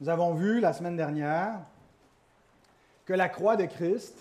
Nous 0.00 0.08
avons 0.08 0.34
vu 0.34 0.60
la 0.60 0.72
semaine 0.72 0.96
dernière 0.96 1.60
que 3.04 3.12
la 3.12 3.28
croix 3.28 3.56
de 3.56 3.64
Christ, 3.64 4.16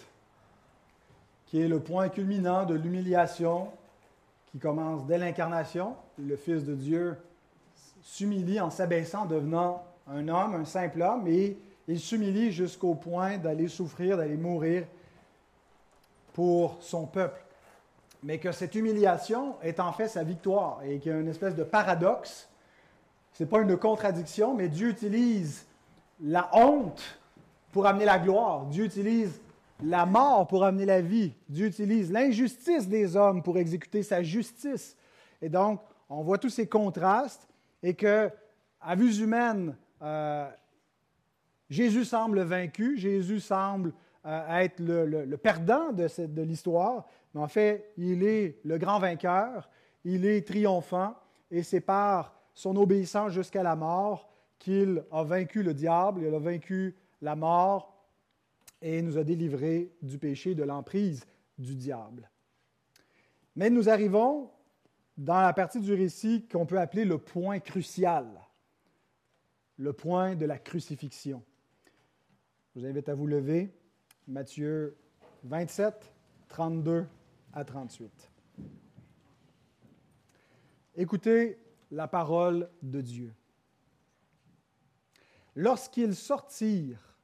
qui 1.46 1.62
est 1.62 1.67
le 1.67 1.79
point 1.79 2.09
culminant 2.09 2.65
de 2.65 2.73
l'humiliation 2.73 3.70
qui 4.51 4.60
commence 4.60 5.06
dès 5.06 5.17
l'incarnation, 5.17 5.96
le 6.17 6.35
Fils 6.35 6.63
de 6.63 6.74
Dieu 6.74 7.17
s'humilie 8.01 8.60
en 8.60 8.70
s'abaissant, 8.70 9.25
devenant 9.25 9.83
un 10.08 10.28
homme, 10.29 10.55
un 10.55 10.65
simple 10.65 11.01
homme, 11.01 11.28
et 11.28 11.58
il 11.87 11.99
s'humilie 11.99 12.51
jusqu'au 12.51 12.96
point 12.96 13.37
d'aller 13.37 13.67
souffrir, 13.67 14.17
d'aller 14.17 14.37
mourir 14.37 14.85
pour 16.34 16.77
son 16.81 17.05
peuple. 17.05 17.41
Mais 18.23 18.39
que 18.39 18.52
cette 18.52 18.76
humiliation 18.76 19.55
est 19.62 19.80
en 19.80 19.91
fait 19.94 20.08
sa 20.08 20.23
victoire 20.23 20.81
et 20.83 20.99
qu'il 20.99 21.11
y 21.11 21.16
a 21.16 21.19
une 21.19 21.27
espèce 21.27 21.55
de 21.55 21.63
paradoxe. 21.63 22.49
Ce 23.37 23.43
n'est 23.43 23.49
pas 23.51 23.61
une 23.61 23.77
contradiction, 23.77 24.55
mais 24.55 24.67
Dieu 24.67 24.89
utilise 24.89 25.67
la 26.19 26.49
honte 26.53 27.19
pour 27.71 27.85
amener 27.85 28.05
la 28.05 28.17
gloire. 28.17 28.65
Dieu 28.65 28.85
utilise 28.85 29.39
la 29.83 30.07
mort 30.07 30.47
pour 30.47 30.63
amener 30.63 30.85
la 30.85 31.01
vie. 31.01 31.33
Dieu 31.47 31.67
utilise 31.67 32.11
l'injustice 32.11 32.87
des 32.87 33.15
hommes 33.15 33.43
pour 33.43 33.59
exécuter 33.59 34.01
sa 34.01 34.23
justice. 34.23 34.97
Et 35.39 35.49
donc, 35.49 35.81
on 36.09 36.23
voit 36.23 36.39
tous 36.39 36.49
ces 36.49 36.67
contrastes 36.67 37.47
et 37.83 37.93
que, 37.93 38.31
à 38.81 38.95
vue 38.95 39.19
humaine, 39.19 39.77
euh, 40.01 40.49
Jésus 41.69 42.05
semble 42.05 42.41
vaincu, 42.41 42.97
Jésus 42.97 43.39
semble 43.39 43.93
euh, 44.25 44.61
être 44.61 44.79
le, 44.79 45.35
perdant 45.35 45.91
de, 45.91 46.07
de 46.25 46.41
l'histoire, 46.41 47.05
mais 47.35 47.41
en 47.41 47.47
fait, 47.47 47.91
il 47.97 48.23
est 48.23 48.57
le 48.65 48.79
grand 48.79 48.97
vainqueur, 48.97 49.69
il 50.05 50.25
est 50.25 50.47
triomphant, 50.47 51.13
et 51.51 51.61
c'est 51.61 51.81
par 51.81 52.36
son 52.58 52.75
obéissance 52.75 53.33
jusqu'à 53.33 53.61
la 53.61 53.75
mort 53.75 54.33
qu'il 54.58 55.03
a 55.11 55.23
vaincu 55.23 55.61
le 55.61 55.75
diable, 55.75 56.23
il 56.25 56.33
a 56.33 56.39
vaincu 56.39 56.95
la 57.22 57.36
mort 57.36 58.03
et 58.81 59.00
nous 59.03 59.19
a 59.19 59.23
délivrés 59.23 59.91
du 60.02 60.17
péché, 60.17 60.55
de 60.55 60.63
l'emprise 60.63 61.28
du 61.59 61.75
diable. 61.75 62.28
Mais 63.55 63.69
nous 63.69 63.89
arrivons 63.89 64.50
dans 65.19 65.39
la 65.39 65.53
partie 65.53 65.80
du 65.80 65.94
récit 65.94 66.47
qu'on 66.47 66.66
peut 66.66 66.80
appeler 66.80 67.05
le 67.05 67.19
point 67.19 67.59
crucial, 67.59 68.25
le 69.78 69.94
point 69.94 70.35
de 70.35 70.47
la 70.47 70.58
crucifixion. 70.58 71.44
Je 72.73 72.80
vous 72.80 72.88
invite 72.88 73.08
à 73.08 73.13
vous 73.13 73.28
lever. 73.28 73.72
Matthieu 74.28 74.97
27, 75.44 76.11
32 76.47 77.05
à 77.53 77.63
38. 77.63 78.31
Écoutez 80.95 81.59
la 81.91 82.07
parole 82.07 82.69
de 82.81 83.02
Dieu. 83.02 83.33
Lorsqu'ils 85.55 86.16
sortirent, 86.16 87.17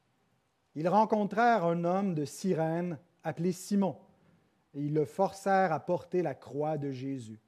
ils 0.75 0.87
rencontrèrent 0.87 1.65
un 1.65 1.83
homme 1.83 2.15
de 2.15 2.25
Cyrène 2.25 2.97
appelé 3.23 3.51
Simon, 3.51 3.97
et 4.73 4.81
ils 4.81 4.93
le 4.93 5.05
forcèrent 5.05 5.71
à 5.71 5.79
porter 5.79 6.21
la 6.21 6.33
croix 6.33 6.77
de 6.77 6.91
Jésus. 6.91 7.39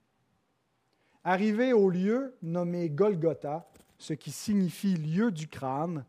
Arrivés 1.24 1.74
au 1.74 1.90
lieu 1.90 2.38
nommé 2.44 2.90
Golgotha, 2.90 3.68
ce 3.98 4.14
qui 4.14 4.32
signifie 4.32 4.96
lieu 4.96 5.32
du 5.32 5.48
crâne, 5.48 6.06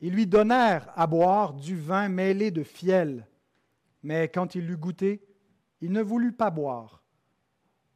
ils 0.00 0.12
lui 0.12 0.26
donnèrent 0.26 0.92
à 0.96 1.06
boire 1.06 1.54
du 1.54 1.76
vin 1.76 2.08
mêlé 2.08 2.50
de 2.50 2.64
fiel, 2.64 3.28
mais 4.02 4.28
quand 4.28 4.56
il 4.56 4.66
l'eut 4.66 4.76
goûté, 4.76 5.24
il 5.80 5.92
ne 5.92 6.02
voulut 6.02 6.32
pas 6.32 6.50
boire. 6.50 7.04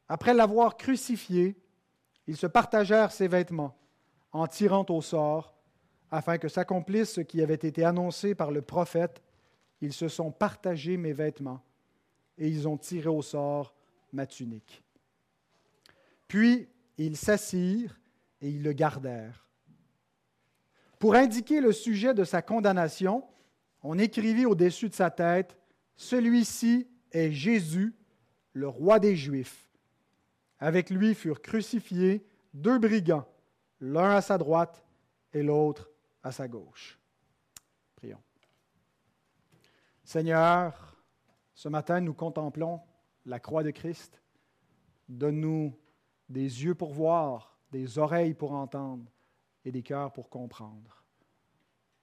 Après 0.08 0.34
l'avoir 0.34 0.76
crucifié, 0.76 1.56
ils 2.26 2.36
se 2.36 2.46
partagèrent 2.46 3.12
ses 3.12 3.28
vêtements 3.28 3.76
en 4.32 4.46
tirant 4.46 4.86
au 4.88 5.00
sort 5.00 5.54
afin 6.10 6.38
que 6.38 6.48
s'accomplisse 6.48 7.12
ce 7.12 7.20
qui 7.20 7.42
avait 7.42 7.54
été 7.54 7.84
annoncé 7.84 8.34
par 8.34 8.50
le 8.50 8.62
prophète, 8.62 9.22
ils 9.80 9.92
se 9.92 10.08
sont 10.08 10.30
partagés 10.30 10.96
mes 10.96 11.12
vêtements 11.12 11.62
et 12.38 12.48
ils 12.48 12.68
ont 12.68 12.76
tiré 12.76 13.08
au 13.08 13.22
sort 13.22 13.74
ma 14.12 14.26
tunique. 14.26 14.82
Puis 16.28 16.68
ils 16.98 17.16
s'assirent 17.16 17.98
et 18.40 18.48
ils 18.48 18.62
le 18.62 18.72
gardèrent. 18.72 19.46
Pour 20.98 21.14
indiquer 21.14 21.60
le 21.60 21.72
sujet 21.72 22.14
de 22.14 22.24
sa 22.24 22.42
condamnation, 22.42 23.24
on 23.82 23.98
écrivit 23.98 24.46
au-dessus 24.46 24.88
de 24.88 24.94
sa 24.94 25.10
tête, 25.10 25.56
Celui-ci 25.98 26.88
est 27.10 27.32
Jésus, 27.32 27.94
le 28.52 28.68
roi 28.68 28.98
des 28.98 29.16
Juifs. 29.16 29.65
Avec 30.58 30.90
lui 30.90 31.14
furent 31.14 31.42
crucifiés 31.42 32.26
deux 32.54 32.78
brigands, 32.78 33.28
l'un 33.80 34.16
à 34.16 34.20
sa 34.20 34.38
droite 34.38 34.84
et 35.32 35.42
l'autre 35.42 35.90
à 36.22 36.32
sa 36.32 36.48
gauche. 36.48 36.98
Prions. 37.96 38.22
Seigneur, 40.02 40.96
ce 41.54 41.68
matin, 41.68 42.00
nous 42.00 42.14
contemplons 42.14 42.80
la 43.24 43.40
croix 43.40 43.62
de 43.62 43.70
Christ. 43.70 44.22
Donne-nous 45.08 45.76
des 46.28 46.64
yeux 46.64 46.74
pour 46.74 46.92
voir, 46.92 47.58
des 47.70 47.98
oreilles 47.98 48.34
pour 48.34 48.52
entendre 48.52 49.04
et 49.64 49.72
des 49.72 49.82
cœurs 49.82 50.12
pour 50.12 50.30
comprendre. 50.30 51.04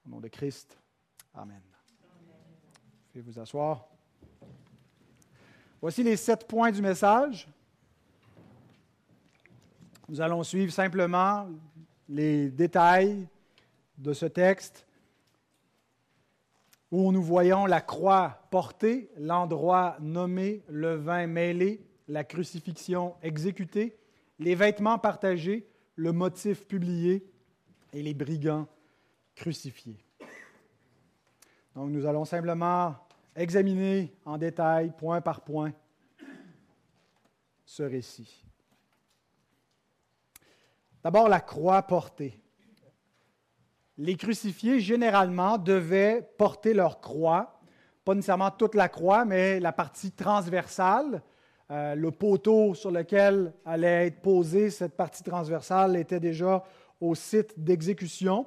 Au 0.05 0.09
nom 0.09 0.19
de 0.19 0.27
Christ, 0.27 0.77
Amen. 1.33 1.61
Amen. 3.15 3.23
vous 3.23 3.39
asseoir. 3.39 3.87
Voici 5.81 6.03
les 6.03 6.15
sept 6.15 6.47
points 6.47 6.71
du 6.71 6.81
message. 6.81 7.47
Nous 10.09 10.19
allons 10.19 10.43
suivre 10.43 10.71
simplement 10.71 11.47
les 12.09 12.49
détails 12.49 13.27
de 13.97 14.11
ce 14.11 14.25
texte 14.25 14.85
où 16.91 17.11
nous 17.11 17.23
voyons 17.23 17.65
la 17.65 17.81
croix 17.81 18.37
portée, 18.51 19.09
l'endroit 19.17 19.95
nommé, 20.01 20.61
le 20.67 20.95
vin 20.95 21.25
mêlé, 21.25 21.81
la 22.07 22.23
crucifixion 22.23 23.15
exécutée, 23.23 23.97
les 24.39 24.55
vêtements 24.55 24.99
partagés, 24.99 25.67
le 25.95 26.11
motif 26.11 26.67
publié 26.67 27.25
et 27.93 28.03
les 28.03 28.13
brigands 28.13 28.67
crucifiés. 29.35 30.03
Donc 31.75 31.89
nous 31.89 32.05
allons 32.05 32.25
simplement 32.25 32.95
examiner 33.35 34.13
en 34.25 34.37
détail, 34.37 34.93
point 34.97 35.21
par 35.21 35.41
point, 35.41 35.71
ce 37.65 37.83
récit. 37.83 38.43
D'abord, 41.03 41.27
la 41.27 41.41
croix 41.41 41.81
portée 41.83 42.43
les 43.97 44.15
crucifiés, 44.15 44.79
généralement, 44.79 45.57
devaient 45.57 46.27
porter 46.37 46.73
leur 46.73 46.99
croix, 46.99 47.59
pas 48.03 48.15
nécessairement 48.15 48.51
toute 48.51 48.75
la 48.75 48.89
croix, 48.89 49.25
mais 49.25 49.59
la 49.59 49.71
partie 49.71 50.11
transversale. 50.11 51.21
Euh, 51.71 51.95
le 51.95 52.11
poteau 52.11 52.73
sur 52.73 52.91
lequel 52.91 53.53
allait 53.65 54.07
être 54.07 54.21
posée 54.21 54.69
cette 54.69 54.97
partie 54.97 55.23
transversale 55.23 55.95
était 55.95 56.19
déjà 56.19 56.63
au 56.99 57.15
site 57.15 57.53
d'exécution. 57.57 58.45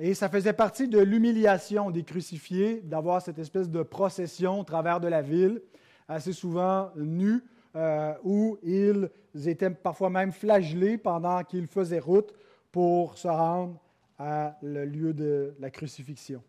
Et 0.00 0.14
ça 0.14 0.30
faisait 0.30 0.54
partie 0.54 0.88
de 0.88 0.98
l'humiliation 0.98 1.90
des 1.90 2.02
crucifiés 2.02 2.80
d'avoir 2.80 3.20
cette 3.20 3.38
espèce 3.38 3.68
de 3.68 3.82
procession 3.82 4.60
au 4.60 4.64
travers 4.64 5.00
de 5.00 5.08
la 5.08 5.20
ville, 5.20 5.60
assez 6.08 6.32
souvent 6.32 6.90
nus, 6.96 7.42
euh, 7.74 8.14
où 8.22 8.58
ils 8.62 9.08
étaient 9.46 9.70
parfois 9.70 10.10
même 10.10 10.32
flagellés 10.32 10.98
pendant 10.98 11.42
qu'ils 11.42 11.66
faisaient 11.66 11.98
route 11.98 12.34
pour 12.70 13.16
se 13.16 13.28
rendre 13.28 13.80
à 14.18 14.56
le 14.62 14.84
lieu 14.84 15.12
de 15.14 15.54
la 15.58 15.70
crucifixion. 15.70 16.42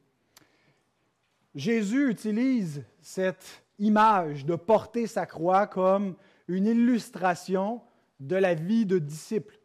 Jésus 1.56 2.10
utilise 2.10 2.84
cette 3.02 3.64
image 3.80 4.46
de 4.46 4.56
porter 4.56 5.08
sa 5.08 5.26
croix 5.26 5.68
comme 5.68 6.16
une 6.48 6.66
illustration 6.66 7.82
de 8.20 8.36
la 8.36 8.54
vie 8.54 8.86
de 8.86 9.00
disciple, 9.00 9.60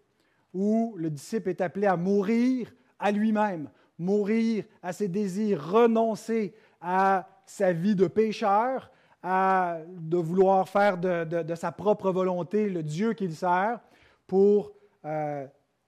où 0.52 0.94
le 0.96 1.10
disciple 1.10 1.50
est 1.50 1.60
appelé 1.60 1.86
à 1.86 1.96
mourir 1.96 2.72
à 2.98 3.10
lui-même, 3.10 3.70
mourir 3.98 4.64
à 4.82 4.92
ses 4.92 5.08
désirs, 5.08 5.72
renoncer 5.72 6.54
à 6.80 7.28
sa 7.46 7.72
vie 7.72 7.94
de 7.94 8.06
pécheur, 8.06 8.90
à 9.22 9.78
de 9.88 10.16
vouloir 10.16 10.68
faire 10.68 10.98
de, 10.98 11.54
sa 11.54 11.72
propre 11.72 12.10
volonté 12.10 12.68
le 12.68 12.82
Dieu 12.82 13.14
qu'il 13.14 13.34
sert 13.34 13.80
pour 14.26 14.72
euh, 15.04 15.46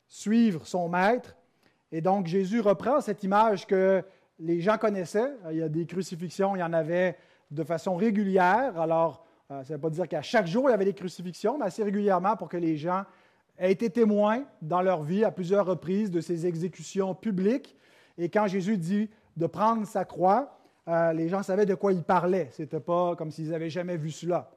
suivre 0.09 0.67
son 0.67 0.89
maître 0.89 1.37
et 1.93 2.01
donc 2.01 2.27
Jésus 2.27 2.61
reprend 2.61 3.01
cette 3.01 3.25
image 3.25 3.67
que 3.67 4.03
les 4.39 4.61
gens 4.61 4.79
connaissaient. 4.79 5.33
Il 5.51 5.59
y 5.59 5.63
a 5.63 5.69
des 5.69 5.87
crucifixions, 5.87 6.57
il 6.57 6.61
y 6.61 6.63
en 6.63 6.73
avait 6.73 7.17
de 7.51 7.65
façon 7.65 7.97
régulière. 7.97 8.81
Alors, 8.81 9.25
euh, 9.51 9.65
ça 9.65 9.75
ne 9.75 9.79
veut 9.79 9.81
pas 9.81 9.91
dire 9.91 10.09
qu'à 10.09 10.23
chaque 10.23 10.47
jour, 10.47 10.69
il 10.69 10.71
y 10.71 10.75
avait 10.75 10.85
des 10.85 10.95
crucifixions, 10.95 11.59
mais 11.59 11.67
assez 11.67 11.83
régulièrement 11.83 12.37
pour 12.37 12.49
que 12.49 12.57
les 12.57 12.77
gens 12.77 13.05
aient 13.59 13.73
été 13.73 13.91
témoins 13.91 14.45
dans 14.63 14.83
leur 14.83 15.03
vie 15.03 15.25
à 15.25 15.31
plusieurs 15.31 15.67
reprises 15.67 16.11
de 16.11 16.21
ces 16.21 16.47
exécutions 16.47 17.15
publiques. 17.15 17.77
Et 18.17 18.29
quand 18.29 18.47
Jésus 18.47 18.79
dit 18.79 19.11
de 19.37 19.47
prendre 19.47 19.87
sa 19.87 20.05
croix, 20.05 20.60
euh, 20.89 21.13
les 21.13 21.29
gens 21.29 21.43
savaient 21.43 21.67
de 21.67 21.75
quoi 21.75 21.93
il 21.93 22.03
parlait. 22.03 22.49
Ce 22.53 22.63
n'était 22.63 22.81
pas 22.81 23.15
comme 23.17 23.31
s'ils 23.31 23.51
n'avaient 23.51 23.71
jamais 23.71 23.97
vu 23.97 24.11
cela. 24.11 24.51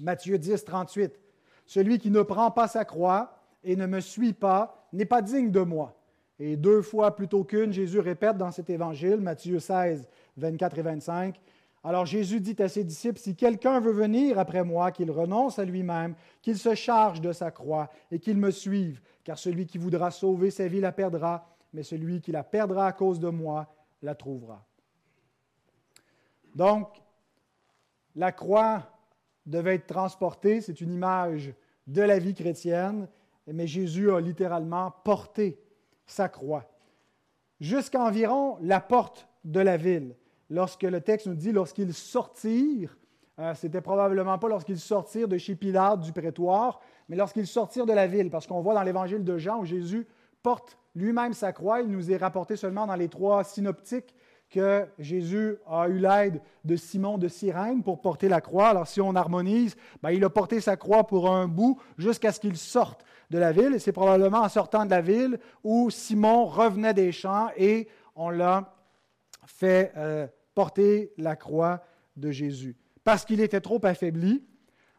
Matthieu 0.00 0.38
10, 0.38 0.64
38. 0.64 1.18
Celui 1.66 1.98
qui 1.98 2.10
ne 2.10 2.22
prend 2.22 2.50
pas 2.50 2.68
sa 2.68 2.84
croix 2.84 3.38
et 3.62 3.76
ne 3.76 3.86
me 3.86 4.00
suit 4.00 4.32
pas 4.32 4.88
n'est 4.92 5.04
pas 5.04 5.22
digne 5.22 5.50
de 5.50 5.60
moi. 5.60 5.94
Et 6.38 6.56
deux 6.56 6.82
fois 6.82 7.14
plutôt 7.14 7.44
qu'une, 7.44 7.72
Jésus 7.72 8.00
répète 8.00 8.36
dans 8.36 8.50
cet 8.50 8.68
évangile, 8.70 9.16
Matthieu 9.16 9.60
16, 9.60 10.08
24 10.36 10.78
et 10.78 10.82
25, 10.82 11.40
alors 11.84 12.06
Jésus 12.06 12.40
dit 12.40 12.56
à 12.60 12.68
ses 12.68 12.84
disciples, 12.84 13.18
si 13.18 13.34
quelqu'un 13.34 13.80
veut 13.80 13.92
venir 13.92 14.38
après 14.38 14.64
moi, 14.64 14.92
qu'il 14.92 15.10
renonce 15.10 15.58
à 15.58 15.64
lui-même, 15.64 16.14
qu'il 16.40 16.56
se 16.56 16.74
charge 16.74 17.20
de 17.20 17.32
sa 17.32 17.50
croix 17.50 17.90
et 18.10 18.20
qu'il 18.20 18.36
me 18.36 18.50
suive, 18.50 19.00
car 19.24 19.38
celui 19.38 19.66
qui 19.66 19.78
voudra 19.78 20.10
sauver 20.10 20.50
sa 20.50 20.68
vie 20.68 20.80
la 20.80 20.92
perdra, 20.92 21.44
mais 21.72 21.82
celui 21.82 22.20
qui 22.20 22.30
la 22.30 22.44
perdra 22.44 22.86
à 22.86 22.92
cause 22.92 23.18
de 23.18 23.28
moi 23.28 23.66
la 24.00 24.14
trouvera. 24.14 24.64
Donc, 26.54 26.88
la 28.14 28.32
croix 28.32 28.82
devait 29.46 29.76
être 29.76 29.86
transportée, 29.86 30.60
c'est 30.60 30.80
une 30.80 30.92
image 30.92 31.54
de 31.86 32.02
la 32.02 32.18
vie 32.18 32.34
chrétienne, 32.34 33.08
mais 33.46 33.66
Jésus 33.66 34.10
a 34.12 34.20
littéralement 34.20 34.92
porté 35.04 35.58
sa 36.06 36.28
croix 36.28 36.68
jusqu'à 37.62 38.02
environ 38.02 38.58
la 38.60 38.80
porte 38.80 39.28
de 39.44 39.60
la 39.60 39.76
ville. 39.76 40.16
Lorsque 40.50 40.82
le 40.82 41.00
texte 41.00 41.28
nous 41.28 41.34
dit 41.34 41.52
lorsqu'ils 41.52 41.94
sortirent, 41.94 42.98
euh, 43.38 43.54
c'était 43.54 43.80
probablement 43.80 44.38
pas 44.38 44.48
lorsqu'ils 44.48 44.80
sortirent 44.80 45.28
de 45.28 45.38
chez 45.38 45.54
Pilate, 45.54 46.00
du 46.00 46.12
prétoire, 46.12 46.80
mais 47.08 47.16
lorsqu'ils 47.16 47.46
sortirent 47.46 47.86
de 47.86 47.92
la 47.92 48.06
ville, 48.06 48.30
parce 48.30 48.46
qu'on 48.46 48.60
voit 48.60 48.74
dans 48.74 48.82
l'évangile 48.82 49.24
de 49.24 49.38
Jean 49.38 49.60
où 49.60 49.64
Jésus 49.64 50.06
porte 50.42 50.76
lui-même 50.94 51.32
sa 51.32 51.52
croix, 51.52 51.80
il 51.80 51.88
nous 51.88 52.10
est 52.10 52.16
rapporté 52.16 52.56
seulement 52.56 52.86
dans 52.86 52.96
les 52.96 53.08
trois 53.08 53.44
synoptiques 53.44 54.14
que 54.52 54.86
Jésus 54.98 55.56
a 55.66 55.88
eu 55.88 55.98
l'aide 55.98 56.40
de 56.64 56.76
Simon 56.76 57.16
de 57.16 57.26
Cyrène 57.26 57.82
pour 57.82 58.00
porter 58.00 58.28
la 58.28 58.42
croix. 58.42 58.68
Alors 58.68 58.86
si 58.86 59.00
on 59.00 59.16
harmonise, 59.16 59.74
ben, 60.02 60.10
il 60.10 60.22
a 60.22 60.30
porté 60.30 60.60
sa 60.60 60.76
croix 60.76 61.04
pour 61.04 61.30
un 61.30 61.48
bout 61.48 61.80
jusqu'à 61.96 62.32
ce 62.32 62.38
qu'il 62.38 62.56
sorte 62.56 63.04
de 63.30 63.38
la 63.38 63.50
ville. 63.50 63.80
C'est 63.80 63.92
probablement 63.92 64.42
en 64.42 64.48
sortant 64.50 64.84
de 64.84 64.90
la 64.90 65.00
ville 65.00 65.40
où 65.64 65.88
Simon 65.90 66.44
revenait 66.44 66.92
des 66.92 67.12
champs 67.12 67.48
et 67.56 67.88
on 68.14 68.28
l'a 68.28 68.74
fait 69.46 69.92
euh, 69.96 70.26
porter 70.54 71.12
la 71.16 71.34
croix 71.34 71.80
de 72.16 72.30
Jésus. 72.30 72.76
Parce 73.04 73.24
qu'il 73.24 73.40
était 73.40 73.62
trop 73.62 73.80
affaibli, 73.84 74.44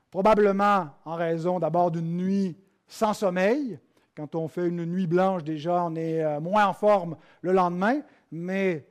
probablement 0.10 0.90
en 1.06 1.16
raison 1.16 1.60
d'abord 1.60 1.92
d'une 1.92 2.18
nuit 2.18 2.58
sans 2.88 3.14
sommeil. 3.14 3.80
Quand 4.16 4.34
on 4.34 4.48
fait 4.48 4.68
une 4.68 4.86
nuit 4.86 5.08
blanche, 5.08 5.44
déjà, 5.44 5.84
on 5.86 5.96
est 5.96 6.24
euh, 6.24 6.40
moins 6.40 6.66
en 6.66 6.74
forme 6.74 7.18
le 7.42 7.52
lendemain, 7.52 8.02
mais 8.32 8.88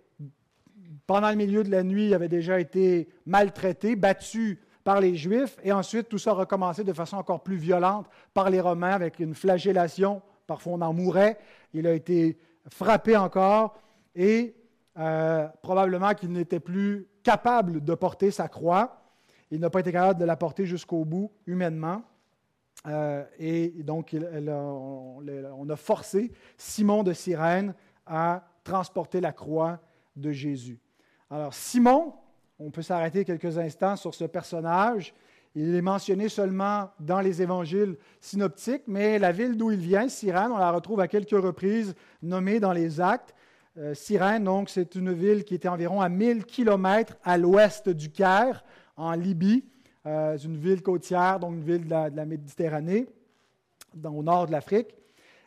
pendant 1.06 1.30
le 1.30 1.36
milieu 1.36 1.64
de 1.64 1.70
la 1.70 1.82
nuit, 1.82 2.06
il 2.06 2.14
avait 2.14 2.28
déjà 2.28 2.60
été 2.60 3.08
maltraité, 3.26 3.96
battu 3.96 4.60
par 4.84 5.00
les 5.00 5.16
Juifs, 5.16 5.58
et 5.62 5.72
ensuite 5.72 6.08
tout 6.08 6.18
ça 6.18 6.30
a 6.30 6.34
recommencé 6.34 6.82
de 6.82 6.92
façon 6.92 7.16
encore 7.16 7.42
plus 7.42 7.56
violente 7.56 8.06
par 8.34 8.50
les 8.50 8.60
Romains 8.60 8.92
avec 8.92 9.20
une 9.20 9.34
flagellation. 9.34 10.22
Parfois 10.46 10.72
on 10.72 10.80
en 10.80 10.92
mourait. 10.92 11.38
Il 11.72 11.86
a 11.86 11.92
été 11.92 12.38
frappé 12.68 13.16
encore, 13.16 13.78
et 14.14 14.54
euh, 14.98 15.48
probablement 15.62 16.14
qu'il 16.14 16.32
n'était 16.32 16.60
plus 16.60 17.06
capable 17.22 17.82
de 17.82 17.94
porter 17.94 18.30
sa 18.30 18.48
croix. 18.48 19.02
Il 19.50 19.60
n'a 19.60 19.70
pas 19.70 19.80
été 19.80 19.92
capable 19.92 20.20
de 20.20 20.24
la 20.24 20.36
porter 20.36 20.66
jusqu'au 20.66 21.04
bout 21.04 21.30
humainement. 21.46 22.02
Euh, 22.86 23.24
et 23.38 23.68
donc, 23.82 24.16
on, 24.16 25.68
a 25.68 25.76
forcé 25.76 26.32
Simon 26.56 27.02
de 27.02 27.12
Cyrène 27.12 27.74
à 28.06 28.44
transporter 28.64 29.20
la 29.20 29.32
croix 29.32 29.80
de 30.16 30.32
Jésus. 30.32 30.80
Alors, 31.32 31.54
Simon, 31.54 32.12
on 32.58 32.70
peut 32.70 32.82
s'arrêter 32.82 33.24
quelques 33.24 33.56
instants 33.56 33.96
sur 33.96 34.14
ce 34.14 34.24
personnage. 34.24 35.14
Il 35.54 35.74
est 35.74 35.80
mentionné 35.80 36.28
seulement 36.28 36.90
dans 37.00 37.22
les 37.22 37.40
évangiles 37.40 37.96
synoptiques, 38.20 38.82
mais 38.86 39.18
la 39.18 39.32
ville 39.32 39.56
d'où 39.56 39.70
il 39.70 39.78
vient, 39.78 40.10
Cyrène, 40.10 40.50
on 40.52 40.58
la 40.58 40.70
retrouve 40.70 41.00
à 41.00 41.08
quelques 41.08 41.30
reprises 41.30 41.94
nommée 42.22 42.60
dans 42.60 42.74
les 42.74 43.00
actes. 43.00 43.34
Euh, 43.78 43.94
Cyrène, 43.94 44.44
donc, 44.44 44.68
c'est 44.68 44.94
une 44.94 45.14
ville 45.14 45.44
qui 45.44 45.54
était 45.54 45.68
environ 45.68 46.02
à 46.02 46.10
1000 46.10 46.44
kilomètres 46.44 47.16
à 47.24 47.38
l'ouest 47.38 47.88
du 47.88 48.10
Caire, 48.10 48.62
en 48.98 49.12
Libye. 49.12 49.64
Euh, 50.04 50.36
une 50.36 50.58
ville 50.58 50.82
côtière, 50.82 51.40
donc 51.40 51.54
une 51.54 51.64
ville 51.64 51.86
de 51.86 52.14
la, 52.14 52.26
Méditerranée, 52.26 53.06
au 54.04 54.22
nord 54.22 54.48
de 54.48 54.52
l'Afrique. 54.52 54.94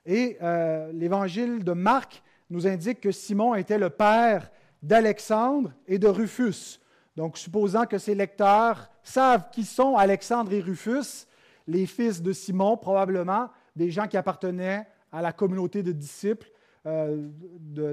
Et 0.08 0.36
euh, 0.42 0.92
l'évangile 0.94 1.64
de 1.64 1.74
Marc 1.74 2.24
nous 2.50 2.66
indique 2.66 3.02
que 3.02 3.12
Simon 3.12 3.54
était 3.54 3.78
le 3.78 3.92
père 3.92 4.50
d'Alexandre 4.82 5.74
et 5.88 6.00
de 6.00 6.08
Rufus. 6.08 6.80
Donc, 7.16 7.38
supposant 7.38 7.86
que 7.86 7.98
ces 7.98 8.14
lecteurs 8.14 8.90
savent 9.04 9.50
qui 9.52 9.64
sont 9.64 9.96
Alexandre 9.96 10.52
et 10.54 10.60
Rufus, 10.60 11.28
les 11.68 11.86
fils 11.86 12.22
de 12.22 12.34
Simon, 12.34 12.78
probablement 12.78 13.50
des 13.76 13.90
gens 13.90 14.08
qui 14.08 14.18
appartenaient 14.18 14.88
à 15.12 15.22
la 15.22 15.32
communauté 15.32 15.82
de 15.82 15.92
disciples 15.92 16.50
euh, 16.86 17.30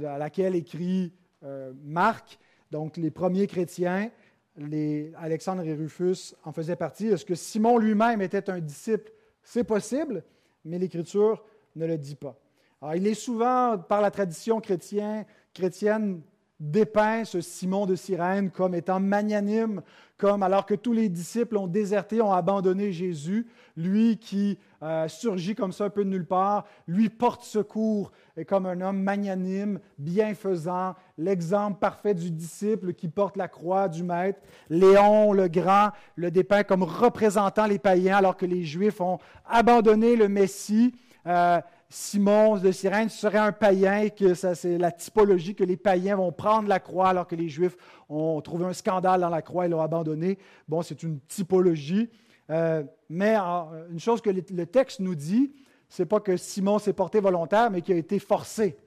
à 0.06 0.18
laquelle 0.18 0.54
écrit 0.54 1.12
euh, 1.44 1.72
Marc, 1.84 2.38
donc 2.70 2.96
les 2.96 3.10
premiers 3.10 3.46
chrétiens, 3.46 4.10
les, 4.56 5.12
Alexandre 5.16 5.62
et 5.62 5.74
Rufus 5.74 6.34
en 6.44 6.52
faisaient 6.52 6.76
partie. 6.76 7.06
Est-ce 7.06 7.24
que 7.24 7.34
Simon 7.34 7.78
lui-même 7.78 8.20
était 8.20 8.50
un 8.50 8.60
disciple? 8.60 9.10
C'est 9.42 9.64
possible, 9.64 10.24
mais 10.64 10.78
l'Écriture 10.78 11.42
ne 11.76 11.86
le 11.86 11.96
dit 11.96 12.16
pas. 12.16 12.38
Alors, 12.80 12.94
il 12.94 13.06
est 13.06 13.14
souvent, 13.14 13.78
par 13.78 14.00
la 14.00 14.10
tradition 14.10 14.60
chrétienne, 14.60 15.24
chrétienne 15.54 16.20
dépeint 16.62 17.24
ce 17.24 17.40
Simon 17.40 17.86
de 17.86 17.96
Cyrène 17.96 18.50
comme 18.50 18.76
étant 18.76 19.00
magnanime, 19.00 19.82
comme 20.16 20.44
alors 20.44 20.64
que 20.64 20.74
tous 20.74 20.92
les 20.92 21.08
disciples 21.08 21.56
ont 21.56 21.66
déserté, 21.66 22.22
ont 22.22 22.32
abandonné 22.32 22.92
Jésus, 22.92 23.48
lui 23.76 24.16
qui 24.18 24.60
euh, 24.80 25.08
surgit 25.08 25.56
comme 25.56 25.72
ça 25.72 25.86
un 25.86 25.90
peu 25.90 26.04
de 26.04 26.10
nulle 26.10 26.24
part, 26.24 26.64
lui 26.86 27.08
porte 27.08 27.42
secours 27.42 28.12
et 28.36 28.44
comme 28.44 28.66
un 28.66 28.80
homme 28.80 29.02
magnanime, 29.02 29.80
bienfaisant, 29.98 30.94
l'exemple 31.18 31.80
parfait 31.80 32.14
du 32.14 32.30
disciple 32.30 32.94
qui 32.94 33.08
porte 33.08 33.36
la 33.36 33.48
croix 33.48 33.88
du 33.88 34.04
Maître. 34.04 34.38
Léon 34.70 35.32
le 35.32 35.48
Grand 35.48 35.90
le 36.14 36.30
dépeint 36.30 36.62
comme 36.62 36.84
représentant 36.84 37.66
les 37.66 37.80
païens 37.80 38.18
alors 38.18 38.36
que 38.36 38.46
les 38.46 38.62
Juifs 38.62 39.00
ont 39.00 39.18
abandonné 39.46 40.14
le 40.14 40.28
Messie. 40.28 40.94
Euh, 41.26 41.60
Simon 41.92 42.56
de 42.56 42.72
Cyrène 42.72 43.10
serait 43.10 43.36
un 43.36 43.52
païen 43.52 43.98
et 43.98 44.10
que 44.10 44.32
c'est 44.32 44.78
la 44.78 44.90
typologie 44.90 45.54
que 45.54 45.62
les 45.62 45.76
païens 45.76 46.16
vont 46.16 46.32
prendre 46.32 46.66
la 46.66 46.80
croix 46.80 47.10
alors 47.10 47.26
que 47.26 47.36
les 47.36 47.50
Juifs 47.50 47.76
ont 48.08 48.40
trouvé 48.40 48.64
un 48.64 48.72
scandale 48.72 49.20
dans 49.20 49.28
la 49.28 49.42
croix 49.42 49.66
et 49.66 49.68
l'ont 49.68 49.82
abandonné. 49.82 50.38
Bon, 50.66 50.80
c'est 50.80 51.02
une 51.02 51.20
typologie. 51.20 52.08
Euh, 52.48 52.82
mais 53.10 53.36
une 53.36 54.00
chose 54.00 54.22
que 54.22 54.30
le 54.30 54.66
texte 54.66 55.00
nous 55.00 55.14
dit, 55.14 55.52
c'est 55.90 56.06
pas 56.06 56.18
que 56.18 56.38
Simon 56.38 56.78
s'est 56.78 56.94
porté 56.94 57.20
volontaire, 57.20 57.70
mais 57.70 57.82
qu'il 57.82 57.94
a 57.94 57.98
été 57.98 58.18
forcé. 58.18 58.78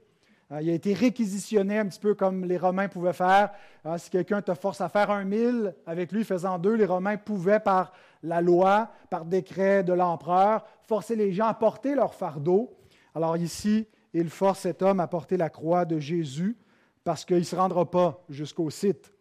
Euh, 0.51 0.61
il 0.63 0.69
a 0.71 0.73
été 0.73 0.93
réquisitionné 0.93 1.77
un 1.77 1.85
petit 1.85 1.99
peu 1.99 2.15
comme 2.15 2.45
les 2.45 2.57
Romains 2.57 2.87
pouvaient 2.87 3.13
faire. 3.13 3.51
Euh, 3.85 3.99
si 3.99 4.09
quelqu'un 4.09 4.41
te 4.41 4.53
force 4.55 4.81
à 4.81 4.89
faire 4.89 5.11
un 5.11 5.25
mille 5.25 5.75
avec 5.85 6.11
lui 6.11 6.23
faisant 6.23 6.57
deux, 6.57 6.73
les 6.73 6.85
Romains 6.85 7.17
pouvaient, 7.17 7.59
par 7.59 7.93
la 8.23 8.41
loi, 8.41 8.89
par 9.11 9.25
décret 9.25 9.83
de 9.83 9.93
l'empereur, 9.93 10.65
forcer 10.81 11.15
les 11.15 11.33
gens 11.33 11.45
à 11.45 11.53
porter 11.53 11.93
leur 11.93 12.15
fardeau. 12.15 12.75
Alors 13.15 13.37
ici, 13.37 13.87
il 14.13 14.29
force 14.29 14.59
cet 14.59 14.81
homme 14.81 14.99
à 14.99 15.07
porter 15.07 15.37
la 15.37 15.49
croix 15.49 15.85
de 15.85 15.99
Jésus 15.99 16.57
parce 17.05 17.23
qu'il 17.23 17.37
ne 17.37 17.43
se 17.43 17.55
rendra 17.55 17.89
pas 17.89 18.21
jusqu'au 18.29 18.69
site 18.69 19.13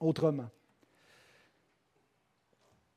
autrement. 0.00 0.48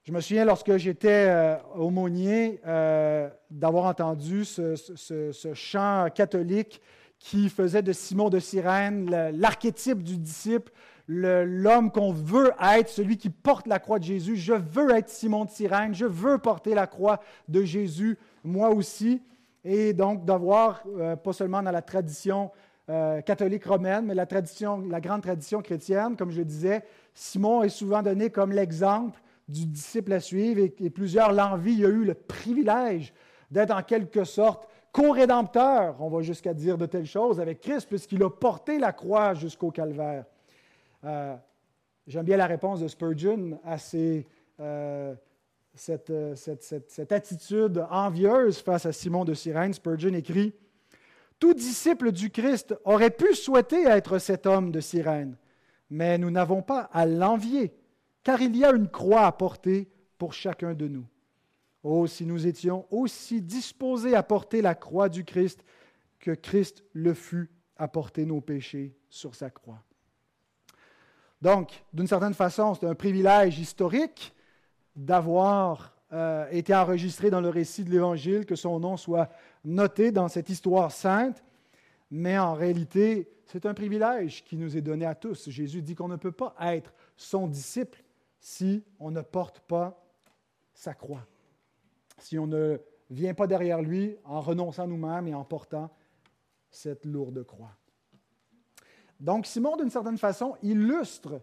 Je 0.03 0.13
me 0.13 0.21
souviens 0.21 0.45
lorsque 0.45 0.77
j'étais 0.77 1.25
euh, 1.27 1.57
aumônier 1.75 2.61
euh, 2.65 3.29
d'avoir 3.51 3.85
entendu 3.85 4.45
ce, 4.45 5.51
chant 5.53 6.07
catholique 6.13 6.81
qui 7.19 7.49
faisait 7.49 7.81
de 7.81 7.91
Simon 7.91 8.29
de 8.29 8.39
Cyrène 8.39 9.09
l'archétype 9.33 10.01
du 10.01 10.17
disciple, 10.17 10.71
l'homme 11.07 11.91
qu'on 11.91 12.13
veut 12.13 12.51
être, 12.61 12.89
celui 12.89 13.17
qui 13.17 13.29
porte 13.29 13.67
la 13.67 13.79
croix 13.79 13.99
de 13.99 14.05
Jésus. 14.05 14.37
Je 14.37 14.53
veux 14.53 14.91
être 14.91 15.09
Simon 15.09 15.43
de 15.45 15.49
Cyrène, 15.49 15.93
je 15.93 16.05
veux 16.05 16.37
porter 16.37 16.73
la 16.73 16.87
croix 16.87 17.19
de 17.49 17.63
Jésus, 17.63 18.17
moi 18.43 18.69
aussi 18.69 19.21
et 19.65 19.93
donc 19.93 20.23
d'avoir, 20.23 20.83
euh, 20.97 21.15
pas 21.15 21.33
seulement 21.33 21.61
dans 21.63 21.71
la 21.71 21.81
tradition 21.81 22.51
euh, 22.87 23.19
catholique 23.21 23.65
romaine, 23.65 24.05
mais 24.05 24.13
la, 24.13 24.27
tradition, 24.27 24.79
la 24.87 25.01
grande 25.01 25.23
tradition 25.23 25.63
chrétienne, 25.63 26.15
comme 26.15 26.29
je 26.29 26.43
disais, 26.43 26.83
Simon 27.15 27.63
est 27.63 27.69
souvent 27.69 28.03
donné 28.03 28.29
comme 28.29 28.51
l'exemple 28.51 29.19
du 29.47 29.65
disciple 29.65 30.13
à 30.13 30.19
suivre 30.19 30.61
et, 30.61 30.89
plusieurs 30.91 31.33
l'envient. 31.33 31.73
Il 31.73 31.85
a 31.85 31.89
eu 31.89 32.05
le 32.05 32.13
privilège 32.13 33.11
d'être 33.49 33.75
en 33.75 33.81
quelque 33.81 34.23
sorte 34.23 34.67
co-rédempteur, 34.91 35.95
on 35.99 36.09
va 36.09 36.21
jusqu'à 36.21 36.53
dire 36.53 36.77
de 36.77 36.85
telles 36.85 37.07
choses, 37.07 37.39
avec 37.39 37.59
Christ, 37.59 37.87
puisqu'il 37.87 38.23
a 38.23 38.29
porté 38.29 38.77
la 38.77 38.93
croix 38.93 39.33
jusqu'au 39.33 39.71
calvaire. 39.71 40.25
Euh, 41.03 41.35
j'aime 42.05 42.25
bien 42.25 42.37
la 42.37 42.47
réponse 42.47 42.81
de 42.81 42.87
Spurgeon 42.87 43.59
à 43.65 43.79
ces 43.79 44.27
euh, 44.59 45.15
cette, 45.75 47.11
attitude 47.11 47.85
envieuse 47.89 48.59
face 48.59 48.85
à 48.85 48.91
Simon 48.91 49.25
de 49.25 49.33
Cyrène, 49.33 49.73
Spurgeon 49.73 50.13
écrit 50.13 50.53
Tout 51.39 51.53
disciple 51.53 52.11
du 52.11 52.29
Christ 52.29 52.75
aurait 52.85 53.11
pu 53.11 53.33
souhaiter 53.35 53.83
être 53.83 54.17
cet 54.17 54.45
homme 54.45 54.71
de 54.71 54.79
Cyrène, 54.79 55.37
mais 55.89 56.17
nous 56.17 56.31
n'avons 56.31 56.61
pas 56.61 56.89
à 56.93 57.05
l'envier, 57.05 57.73
car 58.23 58.41
il 58.41 58.55
y 58.55 58.63
a 58.63 58.71
une 58.71 58.87
croix 58.87 59.25
à 59.25 59.31
porter 59.31 59.89
pour 60.17 60.33
chacun 60.33 60.73
de 60.73 60.87
nous. 60.87 61.05
Oh, 61.83 62.07
si 62.07 62.25
nous 62.25 62.47
étions 62.47 62.87
aussi 62.89 63.41
disposés 63.41 64.15
à 64.15 64.23
porter 64.23 64.61
la 64.61 64.75
croix 64.75 65.09
du 65.09 65.23
Christ 65.23 65.63
que 66.19 66.31
Christ 66.31 66.83
le 66.93 67.13
fut 67.13 67.51
à 67.77 67.87
porter 67.87 68.25
nos 68.25 68.41
péchés 68.41 68.95
sur 69.09 69.35
sa 69.35 69.49
croix. 69.49 69.83
Donc, 71.41 71.83
d'une 71.93 72.07
certaine 72.07 72.33
façon, 72.33 72.73
c'est 72.73 72.87
un 72.87 72.95
privilège 72.95 73.59
historique 73.59 74.34
d'avoir 74.95 75.93
euh, 76.13 76.47
été 76.51 76.73
enregistré 76.73 77.29
dans 77.29 77.41
le 77.41 77.49
récit 77.49 77.83
de 77.83 77.91
l'Évangile, 77.91 78.45
que 78.45 78.55
son 78.55 78.79
nom 78.79 78.97
soit 78.97 79.29
noté 79.63 80.11
dans 80.11 80.27
cette 80.27 80.49
histoire 80.49 80.91
sainte, 80.91 81.43
mais 82.11 82.37
en 82.37 82.53
réalité, 82.53 83.29
c'est 83.45 83.65
un 83.65 83.73
privilège 83.73 84.43
qui 84.43 84.57
nous 84.57 84.77
est 84.77 84.81
donné 84.81 85.05
à 85.05 85.15
tous. 85.15 85.49
Jésus 85.49 85.81
dit 85.81 85.95
qu'on 85.95 86.07
ne 86.07 86.15
peut 86.15 86.31
pas 86.31 86.55
être 86.61 86.93
son 87.17 87.47
disciple 87.47 88.03
si 88.39 88.83
on 88.99 89.11
ne 89.11 89.21
porte 89.21 89.59
pas 89.61 90.01
sa 90.73 90.93
croix, 90.93 91.25
si 92.19 92.37
on 92.37 92.47
ne 92.47 92.77
vient 93.09 93.33
pas 93.33 93.47
derrière 93.47 93.81
lui 93.81 94.17
en 94.23 94.41
renonçant 94.41 94.87
nous-mêmes 94.87 95.27
et 95.27 95.35
en 95.35 95.43
portant 95.43 95.89
cette 96.69 97.05
lourde 97.05 97.43
croix. 97.43 97.75
Donc 99.19 99.45
Simon, 99.45 99.77
d'une 99.77 99.89
certaine 99.89 100.17
façon, 100.17 100.55
illustre 100.61 101.41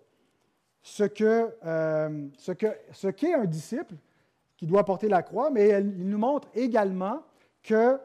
ce 0.83 1.05
que 1.05 1.55
euh, 1.65 2.29
ce 2.37 3.09
qu'est 3.09 3.35
un 3.35 3.45
disciple 3.45 3.95
qui 4.57 4.67
doit 4.67 4.85
porter 4.85 5.09
la 5.09 5.23
croix, 5.23 5.51
mais 5.51 5.81
il 5.81 6.09
nous 6.09 6.19
montre 6.19 6.49
également 6.55 7.23
que 7.63 7.99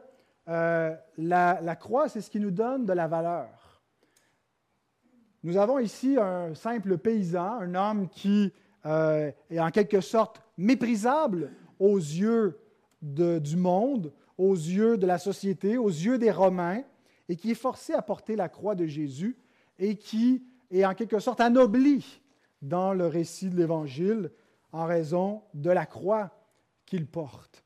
euh, 0.48 0.94
la, 1.18 1.76
croix, 1.76 2.08
c'est 2.08 2.20
ce 2.20 2.30
qui 2.30 2.40
nous 2.40 2.50
donne 2.50 2.86
de 2.86 2.92
la 2.92 3.06
valeur. 3.06 3.48
Nous 5.44 5.56
avons 5.56 5.78
ici 5.78 6.16
un 6.18 6.54
simple 6.54 6.98
paysan, 6.98 7.60
un 7.60 7.74
homme 7.74 8.08
qui 8.08 8.52
euh, 8.86 9.30
est 9.50 9.60
en 9.60 9.70
quelque 9.70 10.00
sorte 10.00 10.42
méprisable 10.56 11.52
aux 11.78 11.98
yeux 11.98 12.58
du 13.02 13.56
monde, 13.56 14.12
aux 14.36 14.54
yeux 14.54 14.96
de 14.96 15.06
la 15.06 15.18
société, 15.18 15.78
aux 15.78 15.88
yeux 15.88 16.18
des 16.18 16.30
Romains, 16.30 16.82
et 17.28 17.36
qui 17.36 17.50
est 17.50 17.54
forcé 17.54 17.92
à 17.92 18.02
porter 18.02 18.34
la 18.34 18.48
croix 18.48 18.74
de 18.74 18.86
Jésus 18.86 19.36
et 19.78 19.96
qui 19.96 20.42
est 20.70 20.84
en 20.84 20.94
quelque 20.94 21.20
sorte 21.20 21.40
anobli 21.40 22.20
dans 22.62 22.92
le 22.92 23.06
récit 23.06 23.50
de 23.50 23.56
l'Évangile 23.56 24.30
en 24.72 24.84
raison 24.84 25.42
de 25.54 25.70
la 25.70 25.86
croix 25.86 26.30
qu'il 26.86 27.06
porte. 27.06 27.64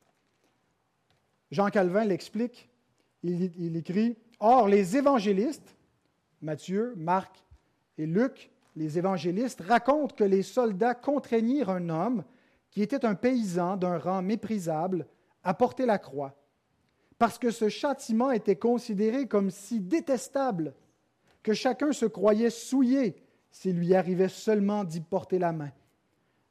Jean 1.50 1.68
Calvin 1.68 2.04
l'explique. 2.04 2.68
Il, 3.22 3.76
écrit 3.76 4.16
Or, 4.40 4.66
les 4.66 4.96
évangélistes, 4.96 5.76
Matthieu, 6.40 6.94
Marc 6.96 7.44
et 7.99 8.06
Luc, 8.06 8.50
les 8.75 8.99
évangélistes, 8.99 9.61
racontent 9.61 10.14
que 10.16 10.25
les 10.25 10.42
soldats 10.42 10.96
contraignirent 10.96 11.70
un 11.70 11.88
homme 11.88 12.25
qui 12.70 12.82
était 12.82 13.04
un 13.04 13.14
paysan 13.14 13.76
d'un 13.76 13.99
rang 13.99 14.22
méprisable 14.22 15.06
à 15.44 15.54
porter 15.54 15.87
la 15.87 15.99
croix, 15.99 16.34
parce 17.18 17.38
que 17.38 17.50
ce 17.50 17.68
châtiment 17.68 18.32
était 18.32 18.56
considéré 18.56 19.28
comme 19.28 19.50
si 19.50 19.78
détestable 19.78 20.75
que 21.42 21.52
chacun 21.52 21.92
se 21.92 22.06
croyait 22.06 22.50
souillé 22.50 23.22
s'il 23.52 23.76
lui 23.76 23.94
arrivait 23.94 24.28
seulement 24.28 24.82
d'y 24.82 25.00
porter 25.00 25.38
la 25.38 25.52
main. 25.52 25.71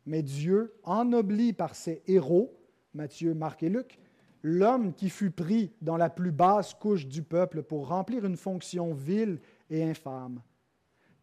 Mais 0.06 0.22
Dieu 0.22 0.74
ennoblit 0.84 1.52
par 1.52 1.76
ses 1.76 2.02
héros, 2.08 2.58
Matthieu, 2.94 3.34
Marc 3.34 3.64
et 3.64 3.70
Luc, 3.70 4.00
l'homme 4.44 4.94
qui 4.94 5.10
fut 5.10 5.32
pris 5.32 5.74
dans 5.82 5.98
la 5.98 6.10
plus 6.10 6.32
basse 6.32 6.74
couche 6.74 7.08
du 7.08 7.24
peuple 7.24 7.64
pour 7.64 7.88
remplir 7.88 8.26
une 8.26 8.38
fonction 8.38 8.94
vile 8.94 9.40
et 9.70 9.84
infâme. 9.84 10.42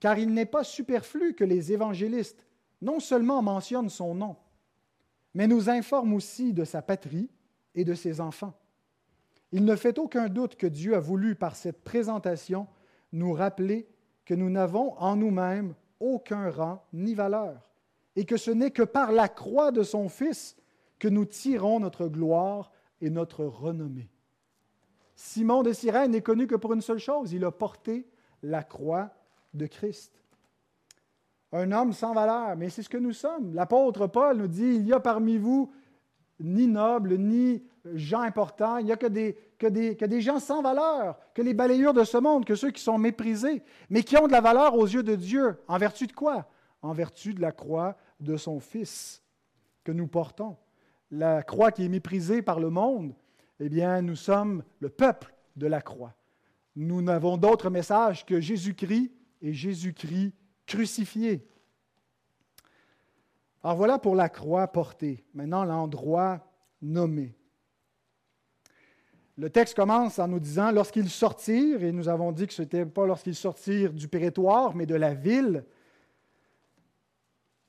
Car 0.00 0.18
il 0.18 0.34
n'est 0.34 0.46
pas 0.46 0.64
superflu 0.64 1.34
que 1.34 1.44
les 1.44 1.72
évangélistes 1.72 2.46
non 2.82 3.00
seulement 3.00 3.42
mentionnent 3.42 3.88
son 3.88 4.14
nom, 4.14 4.36
mais 5.34 5.46
nous 5.46 5.70
informent 5.70 6.14
aussi 6.14 6.52
de 6.52 6.64
sa 6.64 6.82
patrie 6.82 7.30
et 7.74 7.84
de 7.84 7.94
ses 7.94 8.20
enfants. 8.20 8.54
Il 9.50 9.64
ne 9.64 9.76
fait 9.76 9.98
aucun 9.98 10.28
doute 10.28 10.56
que 10.56 10.66
Dieu 10.66 10.94
a 10.94 11.00
voulu, 11.00 11.34
par 11.34 11.56
cette 11.56 11.82
présentation, 11.82 12.66
nous 13.12 13.32
rappeler 13.32 13.88
que 14.28 14.34
nous 14.34 14.50
n'avons 14.50 14.92
en 14.98 15.16
nous-mêmes 15.16 15.74
aucun 16.00 16.50
rang 16.50 16.84
ni 16.92 17.14
valeur, 17.14 17.66
et 18.14 18.26
que 18.26 18.36
ce 18.36 18.50
n'est 18.50 18.72
que 18.72 18.82
par 18.82 19.10
la 19.10 19.26
croix 19.26 19.72
de 19.72 19.82
son 19.82 20.10
Fils 20.10 20.54
que 20.98 21.08
nous 21.08 21.24
tirons 21.24 21.80
notre 21.80 22.08
gloire 22.08 22.70
et 23.00 23.08
notre 23.08 23.46
renommée. 23.46 24.10
Simon 25.16 25.62
de 25.62 25.72
Cyrène 25.72 26.10
n'est 26.10 26.20
connu 26.20 26.46
que 26.46 26.56
pour 26.56 26.74
une 26.74 26.82
seule 26.82 26.98
chose, 26.98 27.32
il 27.32 27.42
a 27.42 27.50
porté 27.50 28.06
la 28.42 28.62
croix 28.62 29.08
de 29.54 29.64
Christ. 29.64 30.22
Un 31.52 31.72
homme 31.72 31.94
sans 31.94 32.12
valeur, 32.12 32.54
mais 32.54 32.68
c'est 32.68 32.82
ce 32.82 32.90
que 32.90 32.98
nous 32.98 33.14
sommes. 33.14 33.54
L'apôtre 33.54 34.08
Paul 34.08 34.36
nous 34.36 34.46
dit, 34.46 34.74
il 34.74 34.86
y 34.86 34.92
a 34.92 35.00
parmi 35.00 35.38
vous 35.38 35.72
ni 36.38 36.66
nobles, 36.66 37.16
ni 37.16 37.64
gens 37.94 38.20
importants, 38.20 38.78
il 38.78 38.86
n'y 38.86 38.92
a 38.92 38.96
que 38.96 39.06
des, 39.06 40.20
gens 40.20 40.38
sans 40.38 40.62
valeur, 40.62 41.18
que 41.34 41.42
les 41.42 41.54
balayures 41.54 41.94
de 41.94 42.04
ce 42.04 42.18
monde, 42.18 42.44
que 42.44 42.54
ceux 42.54 42.70
qui 42.70 42.82
sont 42.82 42.98
méprisés, 42.98 43.62
mais 43.90 44.02
qui 44.02 44.16
ont 44.16 44.26
de 44.26 44.32
la 44.32 44.40
valeur 44.40 44.74
aux 44.74 44.86
yeux 44.86 45.02
de 45.02 45.14
Dieu. 45.14 45.56
En 45.68 45.78
vertu 45.78 46.06
de 46.06 46.12
quoi? 46.12 46.48
En 46.82 46.92
vertu 46.92 47.34
de 47.34 47.40
la 47.40 47.52
croix 47.52 47.96
de 48.20 48.36
son 48.36 48.60
Fils 48.60 49.22
que 49.84 49.92
nous 49.92 50.06
portons. 50.06 50.56
La 51.10 51.42
croix 51.42 51.72
qui 51.72 51.84
est 51.84 51.88
méprisée 51.88 52.42
par 52.42 52.60
le 52.60 52.70
monde, 52.70 53.14
eh 53.60 53.68
bien, 53.68 54.02
nous 54.02 54.16
sommes 54.16 54.62
le 54.80 54.88
peuple 54.88 55.34
de 55.56 55.66
la 55.66 55.80
croix. 55.80 56.14
Nous 56.76 57.02
n'avons 57.02 57.36
d'autre 57.36 57.70
message 57.70 58.24
que 58.26 58.40
Jésus-Christ 58.40 59.12
et 59.42 59.52
Jésus-Christ 59.52 60.34
crucifié. 60.66 61.48
Alors 63.62 63.76
voilà 63.76 63.98
pour 63.98 64.14
la 64.14 64.28
croix 64.28 64.68
portée. 64.68 65.24
Maintenant, 65.34 65.64
l'endroit 65.64 66.46
nommé. 66.80 67.37
Le 69.38 69.50
texte 69.50 69.76
commence 69.76 70.18
en 70.18 70.26
nous 70.26 70.40
disant 70.40 70.72
lorsqu'ils 70.72 71.08
sortirent, 71.08 71.84
et 71.84 71.92
nous 71.92 72.08
avons 72.08 72.32
dit 72.32 72.48
que 72.48 72.52
ce 72.52 72.62
n'était 72.62 72.84
pas 72.84 73.06
lorsqu'ils 73.06 73.36
sortirent 73.36 73.92
du 73.92 74.08
pérétoire, 74.08 74.74
mais 74.74 74.84
de 74.84 74.96
la 74.96 75.14
ville. 75.14 75.64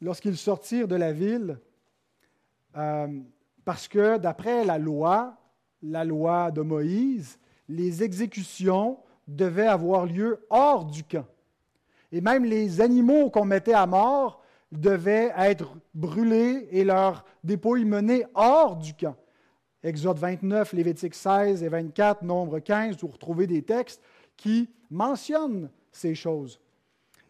Lorsqu'ils 0.02 0.38
sortirent 0.38 0.88
de 0.88 0.96
la 0.96 1.14
ville, 1.14 1.60
euh, 2.76 3.08
parce 3.66 3.88
que 3.88 4.18
d'après 4.18 4.66
la 4.66 4.80
loi, 4.80 5.38
la 5.84 6.04
loi 6.04 6.50
de 6.50 6.62
Moïse, 6.62 7.38
les 7.68 8.02
exécutions 8.02 8.98
devaient 9.28 9.68
avoir 9.68 10.08
lieu 10.08 10.44
hors 10.50 10.86
du 10.86 11.04
camp. 11.04 11.28
Et 12.12 12.20
même 12.20 12.46
les 12.46 12.82
animaux 12.82 13.30
qu'on 13.30 13.46
mettait 13.46 13.74
à 13.74 13.86
mort 13.86 14.42
devaient 14.72 15.32
être 15.38 15.76
brûlés 15.94 16.68
et 16.72 16.84
leurs 16.84 17.26
dépouilles 17.44 17.86
menées 17.86 18.26
hors 18.34 18.76
du 18.76 18.96
camp. 18.96 19.16
Exode 19.84 20.18
29, 20.18 20.74
Lévitique 20.74 21.16
16 21.16 21.64
et 21.64 21.70
24, 21.70 22.24
Nombre 22.24 22.60
15, 22.60 22.98
vous 23.00 23.08
retrouvez 23.08 23.48
des 23.48 23.62
textes 23.62 24.02
qui 24.36 24.70
mentionnent 24.90 25.70
ces 25.92 26.16
choses. 26.16 26.60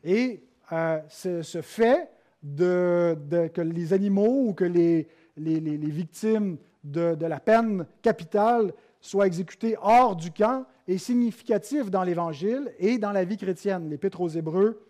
Et 0.04 0.44
euh, 0.72 1.00
ce, 1.10 1.62
fait 1.62 2.10
que 2.42 3.62
les 3.62 3.94
animaux 3.94 4.48
ou 4.48 4.54
que 4.54 4.66
les, 4.66 5.08
victimes 5.38 6.58
de, 6.84 7.14
de, 7.14 7.26
la 7.26 7.40
peine 7.40 7.86
capitale 8.02 8.74
soient 9.00 9.28
exécutés 9.28 9.76
hors 9.82 10.16
du 10.16 10.32
camp 10.32 10.66
est 10.88 10.98
significatif 10.98 11.92
dans 11.92 12.04
l'Évangile 12.04 12.74
et 12.80 12.98
dans 12.98 13.12
la 13.12 13.26
vie 13.26 13.38
chrétienne. 13.38 13.90
L'Épître 13.90 14.22
aux 14.22 14.30
Hébreux 14.30 14.89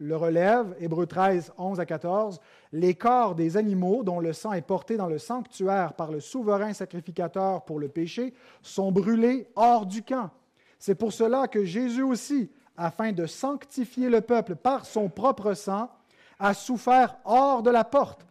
le 0.00 0.16
relève, 0.16 0.74
Hébreux 0.80 1.06
13, 1.06 1.52
11 1.58 1.78
à 1.78 1.84
14, 1.84 2.40
les 2.72 2.94
corps 2.94 3.34
des 3.34 3.58
animaux 3.58 4.02
dont 4.02 4.18
le 4.18 4.32
sang 4.32 4.54
est 4.54 4.62
porté 4.62 4.96
dans 4.96 5.08
le 5.08 5.18
sanctuaire 5.18 5.92
par 5.92 6.10
le 6.10 6.20
souverain 6.20 6.72
sacrificateur 6.72 7.66
pour 7.66 7.78
le 7.78 7.88
péché 7.88 8.32
sont 8.62 8.90
brûlés 8.92 9.46
hors 9.56 9.84
du 9.84 10.02
camp. 10.02 10.30
C'est 10.78 10.94
pour 10.94 11.12
cela 11.12 11.48
que 11.48 11.66
Jésus 11.66 12.02
aussi, 12.02 12.50
afin 12.78 13.12
de 13.12 13.26
sanctifier 13.26 14.08
le 14.08 14.22
peuple 14.22 14.56
par 14.56 14.86
son 14.86 15.10
propre 15.10 15.52
sang, 15.52 15.90
a 16.38 16.54
souffert 16.54 17.18
hors 17.26 17.62
de 17.62 17.70
la 17.70 17.84
porte. 17.84 18.26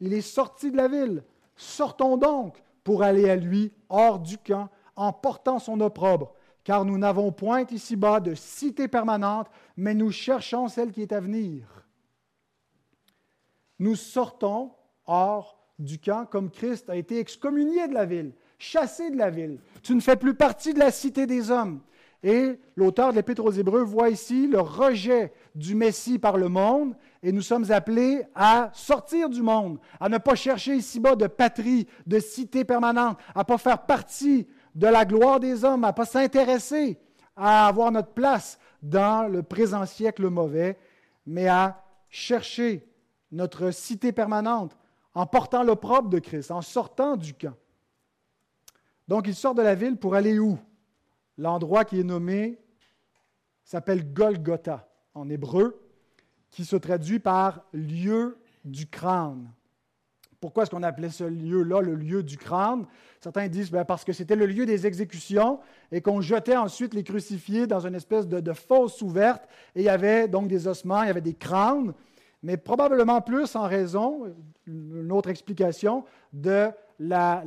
Il 0.00 0.12
est 0.12 0.22
sorti 0.22 0.72
de 0.72 0.76
la 0.76 0.88
ville. 0.88 1.22
Sortons 1.54 2.16
donc 2.16 2.60
pour 2.82 3.04
aller 3.04 3.30
à 3.30 3.36
lui 3.36 3.72
hors 3.88 4.18
du 4.18 4.38
camp 4.38 4.68
en 4.96 5.12
portant 5.12 5.60
son 5.60 5.80
opprobre 5.80 6.34
car 6.64 6.84
nous 6.84 6.98
n'avons 6.98 7.32
point 7.32 7.64
ici-bas 7.70 8.20
de 8.20 8.34
cité 8.34 8.88
permanente, 8.88 9.48
mais 9.76 9.94
nous 9.94 10.10
cherchons 10.10 10.68
celle 10.68 10.92
qui 10.92 11.02
est 11.02 11.12
à 11.12 11.20
venir. 11.20 11.86
Nous 13.78 13.96
sortons 13.96 14.72
hors 15.06 15.58
du 15.78 15.98
camp 15.98 16.26
comme 16.26 16.50
Christ 16.50 16.88
a 16.88 16.96
été 16.96 17.18
excommunié 17.18 17.88
de 17.88 17.94
la 17.94 18.04
ville, 18.04 18.32
chassé 18.58 19.10
de 19.10 19.16
la 19.16 19.30
ville. 19.30 19.58
Tu 19.82 19.94
ne 19.94 20.00
fais 20.00 20.16
plus 20.16 20.34
partie 20.34 20.72
de 20.72 20.78
la 20.78 20.92
cité 20.92 21.26
des 21.26 21.50
hommes. 21.50 21.80
Et 22.24 22.60
l'auteur 22.76 23.10
de 23.10 23.16
l'Épître 23.16 23.44
aux 23.44 23.50
Hébreux 23.50 23.82
voit 23.82 24.08
ici 24.08 24.46
le 24.46 24.60
rejet 24.60 25.32
du 25.56 25.74
Messie 25.74 26.20
par 26.20 26.36
le 26.36 26.48
monde, 26.48 26.94
et 27.24 27.32
nous 27.32 27.42
sommes 27.42 27.72
appelés 27.72 28.22
à 28.36 28.70
sortir 28.74 29.28
du 29.28 29.42
monde, 29.42 29.78
à 29.98 30.08
ne 30.08 30.18
pas 30.18 30.36
chercher 30.36 30.76
ici-bas 30.76 31.16
de 31.16 31.26
patrie, 31.26 31.88
de 32.06 32.20
cité 32.20 32.64
permanente, 32.64 33.18
à 33.34 33.40
ne 33.40 33.44
pas 33.44 33.58
faire 33.58 33.84
partie 33.86 34.46
de 34.74 34.86
la 34.86 35.04
gloire 35.04 35.40
des 35.40 35.64
hommes, 35.64 35.84
à 35.84 35.88
ne 35.88 35.92
pas 35.92 36.06
s'intéresser 36.06 36.98
à 37.36 37.66
avoir 37.66 37.90
notre 37.92 38.12
place 38.12 38.58
dans 38.82 39.30
le 39.30 39.42
présent 39.42 39.86
siècle 39.86 40.28
mauvais, 40.28 40.78
mais 41.26 41.48
à 41.48 41.82
chercher 42.08 42.86
notre 43.30 43.70
cité 43.70 44.12
permanente 44.12 44.76
en 45.14 45.26
portant 45.26 45.62
l'opprobre 45.62 46.08
de 46.08 46.18
Christ, 46.18 46.50
en 46.50 46.62
sortant 46.62 47.16
du 47.16 47.34
camp. 47.34 47.54
Donc, 49.08 49.26
il 49.26 49.34
sort 49.34 49.54
de 49.54 49.62
la 49.62 49.74
ville 49.74 49.96
pour 49.96 50.14
aller 50.14 50.38
où? 50.38 50.58
L'endroit 51.38 51.84
qui 51.84 52.00
est 52.00 52.04
nommé 52.04 52.58
s'appelle 53.64 54.12
Golgotha 54.12 54.88
en 55.14 55.28
hébreu, 55.28 55.80
qui 56.50 56.64
se 56.64 56.76
traduit 56.76 57.18
par 57.18 57.64
lieu 57.72 58.38
du 58.64 58.86
crâne. 58.86 59.50
Pourquoi 60.42 60.64
est-ce 60.64 60.72
qu'on 60.72 60.82
appelait 60.82 61.08
ce 61.08 61.22
lieu-là 61.22 61.82
le 61.82 61.94
lieu 61.94 62.24
du 62.24 62.36
crâne? 62.36 62.84
Certains 63.20 63.46
disent 63.46 63.70
ben, 63.70 63.84
parce 63.84 64.04
que 64.04 64.12
c'était 64.12 64.34
le 64.34 64.46
lieu 64.46 64.66
des 64.66 64.88
exécutions 64.88 65.60
et 65.92 66.00
qu'on 66.00 66.20
jetait 66.20 66.56
ensuite 66.56 66.94
les 66.94 67.04
crucifiés 67.04 67.68
dans 67.68 67.86
une 67.86 67.94
espèce 67.94 68.26
de, 68.26 68.52
fosse 68.52 69.02
ouverte 69.02 69.44
et 69.76 69.82
il 69.82 69.84
y 69.84 69.88
avait 69.88 70.26
donc 70.26 70.48
des 70.48 70.66
ossements, 70.66 71.04
il 71.04 71.06
y 71.06 71.10
avait 71.10 71.20
des 71.20 71.34
crânes, 71.34 71.92
mais 72.42 72.56
probablement 72.56 73.20
plus 73.20 73.54
en 73.54 73.68
raison, 73.68 74.34
une 74.66 75.12
autre 75.12 75.28
explication, 75.28 76.04
de 76.32 76.70
la, 76.98 77.44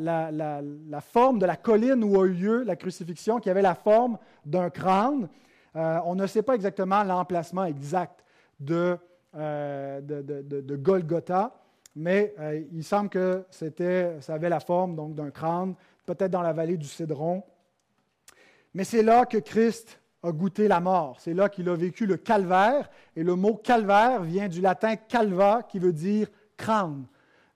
forme 1.02 1.38
de 1.40 1.46
la 1.46 1.58
colline 1.58 2.02
où 2.02 2.22
a 2.22 2.26
eu 2.26 2.32
lieu 2.32 2.64
la 2.64 2.78
crucifixion, 2.78 3.42
qui 3.42 3.50
avait 3.50 3.62
la 3.62 3.76
forme 3.76 4.18
d'un 4.46 4.70
crâne. 4.70 5.28
Euh, 5.76 6.00
on 6.06 6.16
ne 6.16 6.26
sait 6.28 6.44
pas 6.44 6.56
exactement 6.56 7.04
l'emplacement 7.04 7.66
exact 7.66 8.24
de, 8.62 8.98
euh, 9.36 10.00
de, 10.00 10.76
Golgotha, 10.78 11.54
mais 11.96 12.36
euh, 12.40 12.62
il 12.72 12.84
semble 12.84 13.10
que 13.10 13.46
ça 13.50 14.34
avait 14.34 14.50
la 14.50 14.60
forme 14.60 15.14
d'un 15.14 15.32
crâne, 15.32 15.76
peut-être 16.06 16.32
dans 16.32 16.42
la 16.42 16.54
vallée 16.54 16.78
du 16.78 16.88
Cédron. 16.88 17.44
Mais 18.74 18.84
c'est 18.84 19.04
là 19.04 19.26
que 19.26 19.38
Christ 19.38 20.02
a 20.22 20.32
goûté 20.32 20.68
la 20.68 20.82
mort. 20.82 21.18
C'est 21.20 21.34
là 21.34 21.48
qu'il 21.50 21.70
a 21.70 21.76
vécu 21.76 22.06
le 22.06 22.18
calvaire. 22.18 22.90
Et 23.16 23.24
le 23.24 23.36
mot 23.36 23.56
calvaire 23.56 24.24
vient 24.24 24.50
du 24.50 24.60
latin 24.60 24.96
calva, 24.96 25.64
qui 25.64 25.80
veut 25.80 25.94
dire 25.94 26.28
crâne. 26.58 27.06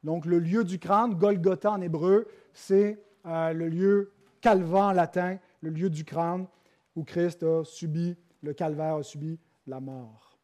Donc, 0.04 0.26
le 0.26 0.40
lieu 0.40 0.64
du 0.64 0.80
crâne, 0.80 1.16
Golgotha 1.16 1.72
en 1.72 1.82
hébreu, 1.82 2.28
c'est 2.54 3.04
euh, 3.26 3.52
le 3.52 3.68
lieu 3.68 4.14
calva 4.40 4.86
en 4.86 4.92
latin, 4.94 5.38
le 5.62 5.72
lieu 5.72 5.90
du 5.90 6.06
crâne 6.06 6.48
où 6.96 7.04
Christ 7.04 7.44
a 7.44 7.64
subi, 7.66 8.16
le 8.42 8.54
calvaire 8.54 8.96
a 8.96 9.04
subi 9.04 9.38
la 9.68 9.80
mort. 9.80 10.38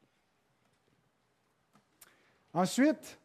Ensuite, 2.54 3.20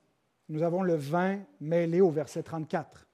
nous 0.51 0.65
avons 0.65 0.83
le 0.83 0.97
vin 0.97 1.41
mêlé 1.61 2.01
au 2.01 2.11
verset 2.11 2.43
34. 2.43 3.07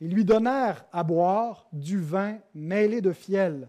Ils 0.00 0.12
lui 0.12 0.24
donnèrent 0.24 0.84
à 0.92 1.04
boire 1.04 1.68
du 1.72 2.00
vin 2.00 2.38
mêlé 2.54 3.00
de 3.00 3.12
fiel. 3.12 3.68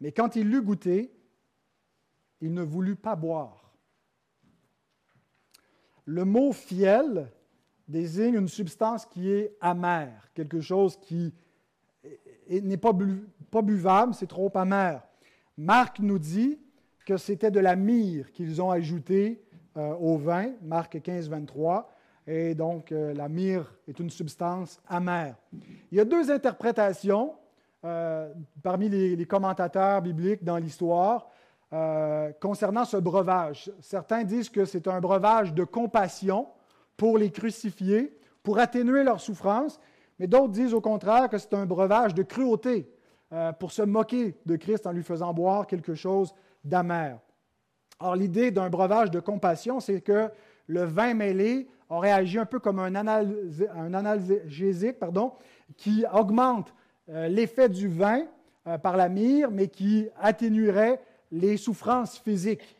Mais 0.00 0.10
quand 0.10 0.36
il 0.36 0.50
l'eut 0.50 0.62
goûté, 0.62 1.12
il 2.40 2.54
ne 2.54 2.62
voulut 2.62 2.96
pas 2.96 3.14
boire. 3.14 3.74
Le 6.06 6.24
mot 6.24 6.52
fiel 6.52 7.30
désigne 7.88 8.36
une 8.36 8.48
substance 8.48 9.04
qui 9.04 9.30
est 9.30 9.54
amère, 9.60 10.30
quelque 10.32 10.62
chose 10.62 10.96
qui 10.98 11.34
n'est 12.48 12.76
pas, 12.78 12.92
buvable, 13.62 14.14
c'est 14.14 14.26
trop 14.26 14.50
amer. 14.54 15.06
Marc 15.58 15.98
nous 16.00 16.18
dit 16.18 16.58
que 17.04 17.18
c'était 17.18 17.50
de 17.50 17.60
la 17.60 17.76
myrrhe 17.76 18.30
qu'ils 18.32 18.62
ont 18.62 18.70
ajouté 18.70 19.45
euh, 19.76 19.94
au 19.96 20.16
vin, 20.16 20.52
Marc 20.62 21.02
15, 21.02 21.28
23, 21.28 21.90
et 22.26 22.54
donc 22.54 22.92
euh, 22.92 23.12
la 23.12 23.28
myrrhe 23.28 23.70
est 23.86 23.98
une 24.00 24.08
substance 24.08 24.80
amère. 24.88 25.36
Il 25.92 25.98
y 25.98 26.00
a 26.00 26.06
deux 26.06 26.30
interprétations 26.30 27.34
euh, 27.84 28.32
parmi 28.62 28.88
les, 28.88 29.26
commentateurs 29.26 30.00
bibliques 30.00 30.42
dans 30.44 30.56
l'histoire 30.56 31.28
concernant 32.40 32.86
ce 32.86 32.96
breuvage. 32.96 33.70
Certains 33.80 34.24
disent 34.24 34.48
que 34.48 34.64
c'est 34.64 34.88
un 34.88 34.98
breuvage 34.98 35.52
de 35.52 35.64
compassion, 35.64 36.46
pour 36.96 37.18
les 37.18 37.30
crucifier, 37.30 38.16
pour 38.42 38.58
atténuer 38.58 39.02
leur 39.02 39.20
souffrance, 39.20 39.78
mais 40.18 40.26
d'autres 40.26 40.52
disent 40.52 40.72
au 40.72 40.80
contraire 40.80 41.28
que 41.28 41.36
c'est 41.36 41.52
un 41.52 41.66
breuvage 41.66 42.14
de 42.14 42.22
cruauté 42.22 42.90
pour 43.58 43.72
se 43.72 43.82
moquer 43.82 44.38
de 44.46 44.56
Christ 44.56 44.86
en 44.86 44.92
lui 44.92 45.02
faisant 45.02 45.34
boire 45.34 45.66
quelque 45.66 45.94
chose 45.94 46.32
d'amer. 46.64 47.18
Or, 47.98 48.16
l'idée 48.16 48.50
d'un 48.50 48.68
breuvage 48.68 49.10
de 49.10 49.20
compassion, 49.20 49.80
c'est 49.80 50.00
que 50.00 50.28
le 50.66 50.84
vin 50.84 51.14
mêlé 51.14 51.68
aurait 51.88 52.12
agi 52.12 52.38
un 52.38 52.46
peu 52.46 52.58
comme 52.58 52.78
un, 52.78 52.94
analgésique 52.94 54.98
pardon, 54.98 55.32
qui 55.76 56.04
augmente 56.12 56.74
euh, 57.08 57.28
l'effet 57.28 57.68
du 57.68 57.88
vin 57.88 58.24
euh, 58.66 58.78
par 58.78 58.96
la 58.96 59.08
myrrhe, 59.08 59.50
mais 59.50 59.68
qui 59.68 60.08
atténuerait 60.20 61.00
les 61.30 61.56
souffrances 61.56 62.18
physiques. 62.18 62.76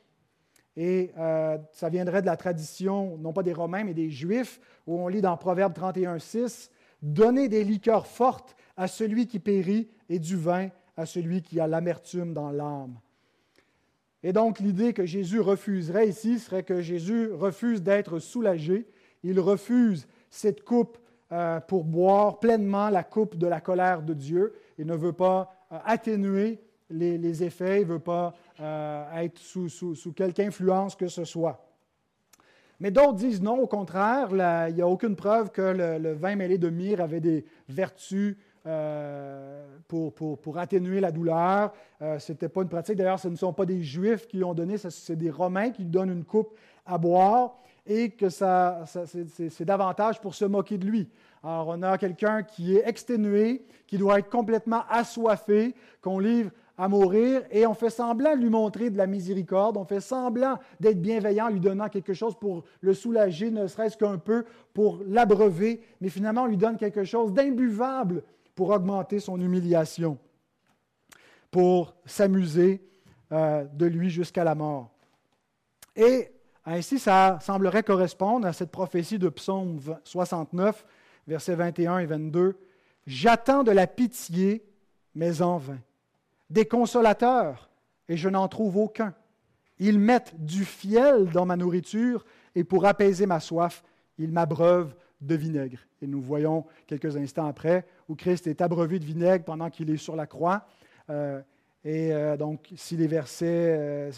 Et 0.77 1.13
euh, 1.17 1.57
ça 1.73 1.89
viendrait 1.89 2.21
de 2.21 2.27
la 2.27 2.37
tradition, 2.37 3.17
non 3.19 3.33
pas 3.33 3.43
des 3.43 3.53
Romains, 3.53 3.85
mais 3.85 3.95
des 3.95 4.11
Juifs, 4.11 4.61
où 4.87 5.01
on 5.01 5.09
lit 5.09 5.23
dans 5.23 5.37
Proverbe 5.37 5.73
31, 5.73 6.19
6, 6.19 6.71
Donnez 7.03 7.49
des 7.49 7.63
liqueurs 7.63 8.07
fortes 8.07 8.57
à 8.77 8.89
celui 8.89 9.27
qui 9.27 9.39
périt 9.39 9.89
et 10.09 10.19
du 10.19 10.37
vin 10.37 10.69
à 10.97 11.07
celui 11.07 11.43
qui 11.43 11.61
a 11.61 11.67
l'amertume 11.67 12.33
dans 12.33 12.51
l'âme. 12.51 12.99
Et 14.23 14.33
donc 14.33 14.61
l'idée 14.61 14.93
que 14.93 15.05
Jésus 15.05 15.41
refuserait 15.41 16.09
ici 16.09 16.39
serait 16.39 16.63
que 16.63 16.81
Jésus 16.81 17.33
refuse 17.33 17.83
d'être 17.83 18.19
soulagé, 18.19 18.87
il 19.23 19.41
refuse 19.41 20.07
cette 20.31 20.65
coupe 20.65 20.99
euh, 21.33 21.61
pour 21.61 21.85
boire 21.85 22.39
pleinement 22.39 22.89
la 22.89 23.03
coupe 23.03 23.37
de 23.37 23.47
la 23.47 23.61
colère 23.61 24.03
de 24.03 24.15
Dieu, 24.15 24.55
il 24.79 24.87
ne 24.87 24.95
veut 24.95 25.13
pas 25.13 25.53
euh, 25.73 25.79
atténuer 25.85 26.61
les, 26.89 27.43
effets, 27.43 27.81
il 27.81 27.89
ne 27.89 27.95
veut 27.95 27.99
pas 27.99 28.33
euh, 28.61 29.23
être 29.23 29.39
sous, 29.39 29.69
quelque 30.15 30.41
influence 30.41 30.95
que 30.95 31.09
ce 31.09 31.25
soit. 31.25 31.67
Mais 32.79 32.93
d'autres 32.93 33.15
disent 33.15 33.43
non, 33.43 33.59
au 33.59 33.67
contraire, 33.67 34.29
il 34.69 34.75
n'y 34.75 34.83
a 34.83 34.87
aucune 34.87 35.17
preuve 35.17 35.51
que 35.51 35.99
le, 35.99 36.13
vin 36.13 36.37
mêlé 36.37 36.59
de 36.59 36.69
myrrhe 36.69 37.01
avait 37.01 37.21
des 37.21 37.45
vertus 37.69 38.37
euh, 38.67 39.65
pour, 39.87 40.59
atténuer 40.59 41.01
la 41.01 41.13
douleur. 41.13 41.73
Euh, 42.03 42.19
ce 42.19 42.33
n'était 42.33 42.49
pas 42.49 42.63
une 42.63 42.69
pratique. 42.69 42.97
D'ailleurs, 42.97 43.21
ce 43.21 43.29
ne 43.29 43.37
sont 43.37 43.53
pas 43.53 43.65
des 43.65 43.83
Juifs 43.83 44.27
qui 44.27 44.39
l'ont 44.39 44.55
donné, 44.55 44.77
c'est 44.77 45.17
des 45.17 45.31
Romains 45.31 45.71
qui 45.71 45.85
donnent 45.85 46.11
une 46.11 46.25
coupe 46.25 46.57
à 46.85 46.99
boire 46.99 47.59
et 47.87 48.11
que 48.11 48.29
ça, 48.29 48.85
c'est 48.87 49.65
davantage 49.65 50.21
pour 50.21 50.35
se 50.35 50.45
moquer 50.45 50.79
de 50.79 50.87
lui. 50.87 51.09
Alors, 51.45 51.69
on 51.69 51.83
a 51.83 51.97
quelqu'un 51.97 52.43
qui 52.43 52.77
est 52.77 52.89
exténué, 52.89 53.65
qui 53.87 53.99
doit 53.99 54.19
être 54.19 54.31
complètement 54.31 54.83
assoiffé, 54.91 55.75
qu'on 56.01 56.19
livre 56.19 56.51
à 56.77 56.89
mourir 56.89 57.43
et 57.51 57.67
on 57.67 57.75
fait 57.75 57.91
semblant 57.91 58.35
de 58.35 58.41
lui 58.41 58.51
montrer 58.51 58.91
de 58.91 58.99
la 58.99 59.07
miséricorde, 59.07 59.77
on 59.77 59.85
fait 59.85 60.01
semblant 60.01 60.59
d'être 60.81 61.01
bienveillant, 61.01 61.49
lui 61.49 61.61
donnant 61.61 61.89
quelque 61.89 62.13
chose 62.13 62.35
pour 62.39 62.65
le 62.81 62.95
soulager, 62.95 63.51
ne 63.51 63.67
serait-ce 63.67 63.97
qu'un 63.97 64.19
peu, 64.19 64.45
pour 64.75 65.01
l'abreuver, 65.07 65.81
mais 66.01 66.09
finalement 66.09 66.43
on 66.43 66.47
lui 66.47 66.57
donne 66.57 66.77
quelque 66.77 67.05
chose 67.05 67.33
d'imbuvable 67.33 68.25
pour 68.57 68.71
augmenter 68.71 69.21
son 69.21 69.41
humiliation, 69.41 70.19
pour 71.53 71.95
s'amuser 72.05 72.83
euh, 73.31 73.65
de 73.65 73.87
lui 73.87 74.11
jusqu'à 74.11 74.43
la 74.43 74.57
mort. 74.57 74.91
Et 75.95 76.33
ainsi, 76.65 76.99
ça 76.99 77.39
semblerait 77.41 77.85
correspondre 77.85 78.49
à 78.49 78.53
cette 78.53 78.73
prophétie 78.73 79.21
de 79.21 79.29
Psaume 79.29 79.79
69, 80.03 80.85
versets 81.29 81.55
21 81.55 81.99
et 81.99 82.07
22. 82.07 82.59
J'attends 83.07 83.63
de 83.63 83.71
la 83.71 83.87
pitié, 83.87 84.65
mais 85.15 85.41
en 85.43 85.59
vain 85.59 85.79
des 86.51 86.67
consolateurs, 86.67 87.69
et 88.09 88.17
je 88.17 88.29
n'en 88.29 88.49
trouve 88.49 88.77
aucun. 88.77 89.15
Ils 89.79 89.99
mettent 89.99 90.35
du 90.39 90.65
fiel 90.65 91.29
dans 91.31 91.45
ma 91.45 91.57
nourriture, 91.57 92.25
et 92.55 92.65
pour 92.65 92.87
apaiser 92.87 93.27
ma 93.27 93.41
soif, 93.41 93.83
ils 94.19 94.33
m'abreuvent 94.33 94.95
de 95.21 95.35
vinaigre. 95.35 95.79
Et 96.03 96.07
nous 96.07 96.21
voyons 96.21 96.65
quelques 96.87 97.17
instants 97.17 97.47
après 97.47 97.87
où 98.09 98.15
Christ 98.15 98.47
est 98.47 98.61
abreuvé 98.61 98.99
de 98.99 99.05
vinaigre 99.05 99.45
pendant 99.45 99.71
qu'il 99.71 99.91
est 99.91 99.97
sur 99.97 100.17
la 100.17 100.27
croix. 100.27 100.67
Euh, 101.11 101.41
et 101.85 102.13
euh, 102.13 102.37
donc, 102.37 102.69
si 102.75 102.97
les 102.97 103.07
versets, 103.07 103.47
euh, 103.47 104.11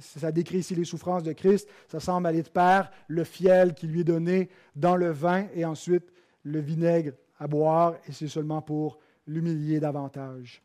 ça 0.00 0.32
décrit 0.32 0.58
ici 0.58 0.74
les 0.74 0.86
souffrances 0.86 1.22
de 1.22 1.32
Christ, 1.32 1.68
ça 1.86 2.00
semble 2.00 2.26
aller 2.26 2.42
de 2.42 2.48
pair, 2.48 2.90
le 3.08 3.24
fiel 3.24 3.74
qui 3.74 3.86
lui 3.86 4.00
est 4.00 4.04
donné 4.04 4.48
dans 4.74 4.96
le 4.96 5.10
vin 5.10 5.46
et 5.54 5.64
ensuite 5.64 6.10
le 6.44 6.60
vinaigre 6.60 7.12
à 7.38 7.46
boire, 7.46 7.96
et 8.08 8.12
c'est 8.12 8.28
seulement 8.28 8.62
pour 8.62 8.98
l'humilier 9.26 9.80
davantage. 9.80 10.62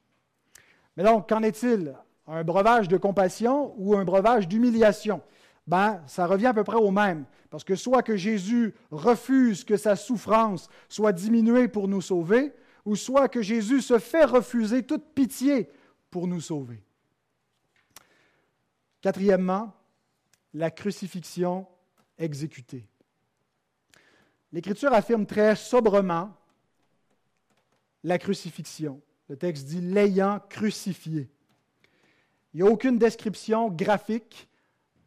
Mais 0.95 1.03
donc, 1.03 1.27
qu'en 1.27 1.43
est-il? 1.43 1.93
Un 2.27 2.43
breuvage 2.43 2.87
de 2.87 2.97
compassion 2.97 3.73
ou 3.77 3.95
un 3.95 4.05
breuvage 4.05 4.47
d'humiliation? 4.47 5.21
Ben, 5.67 6.03
ça 6.05 6.27
revient 6.27 6.47
à 6.47 6.53
peu 6.53 6.63
près 6.63 6.77
au 6.77 6.91
même. 6.91 7.25
Parce 7.49 7.63
que 7.63 7.75
soit 7.75 8.03
que 8.03 8.15
Jésus 8.15 8.73
refuse 8.91 9.63
que 9.63 9.77
sa 9.77 9.95
souffrance 9.95 10.69
soit 10.89 11.13
diminuée 11.13 11.67
pour 11.67 11.87
nous 11.87 12.01
sauver, 12.01 12.53
ou 12.85 12.95
soit 12.95 13.29
que 13.29 13.41
Jésus 13.41 13.81
se 13.81 13.97
fait 13.97 14.25
refuser 14.25 14.83
toute 14.83 15.13
pitié 15.13 15.69
pour 16.11 16.27
nous 16.27 16.41
sauver. 16.41 16.83
Quatrièmement, 19.01 19.73
la 20.53 20.69
crucifixion 20.69 21.67
exécutée. 22.17 22.87
L'Écriture 24.51 24.93
affirme 24.93 25.25
très 25.25 25.55
sobrement 25.55 26.33
la 28.03 28.19
crucifixion. 28.19 29.01
Le 29.27 29.35
texte 29.35 29.65
dit 29.65 29.81
l'ayant 29.81 30.39
crucifié. 30.47 31.29
Il 32.53 32.61
n'y 32.61 32.67
a 32.67 32.71
aucune 32.71 32.97
description 32.97 33.69
graphique 33.69 34.47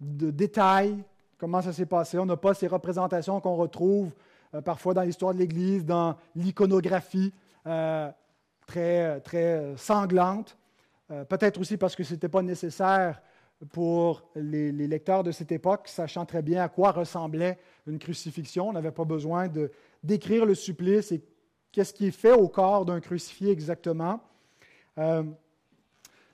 de 0.00 0.30
détails, 0.30 0.96
comment 1.38 1.62
ça 1.62 1.72
s'est 1.72 1.86
passé. 1.86 2.18
On 2.18 2.26
n'a 2.26 2.36
pas 2.36 2.54
ces 2.54 2.66
représentations 2.66 3.40
qu'on 3.40 3.56
retrouve 3.56 4.12
euh, 4.54 4.60
parfois 4.60 4.94
dans 4.94 5.02
l'histoire 5.02 5.34
de 5.34 5.38
l'Église, 5.38 5.84
dans 5.84 6.16
l'iconographie. 6.34 7.32
Euh, 7.66 8.10
très, 8.66 9.20
très 9.20 9.76
sanglante. 9.76 10.56
Peut-être 11.30 11.58
aussi 11.58 11.78
parce 11.78 11.96
que 11.96 12.04
ce 12.04 12.12
n'était 12.12 12.28
pas 12.28 12.42
nécessaire 12.42 13.22
pour 13.72 14.22
les, 14.36 14.70
lecteurs 14.72 15.24
de 15.24 15.32
cette 15.32 15.52
époque, 15.52 15.88
sachant 15.88 16.24
très 16.24 16.42
bien 16.42 16.62
à 16.62 16.68
quoi 16.68 16.92
ressemblait 16.92 17.58
une 17.86 17.98
crucifixion. 17.98 18.68
On 18.68 18.72
n'avait 18.72 18.92
pas 18.92 19.04
besoin 19.04 19.48
de 19.48 19.70
décrire 20.02 20.46
le 20.46 20.54
supplice 20.54 21.12
et 21.12 21.22
qu'est-ce 21.72 21.92
qui 21.92 22.06
est 22.06 22.12
fait 22.12 22.32
au 22.32 22.48
corps 22.48 22.84
d'un 22.84 23.00
crucifié 23.00 23.50
exactement. 23.50 24.20
Euh, 24.98 25.24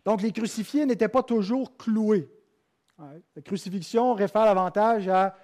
donc, 0.05 0.21
les 0.21 0.33
crucifiés 0.33 0.85
n'étaient 0.85 1.09
pas 1.09 1.23
toujours 1.23 1.77
cloués. 1.77 2.29
La 2.99 3.43
crucifixion 3.43 4.15
réfère 4.15 4.45
davantage 4.45 5.09
à, 5.09 5.37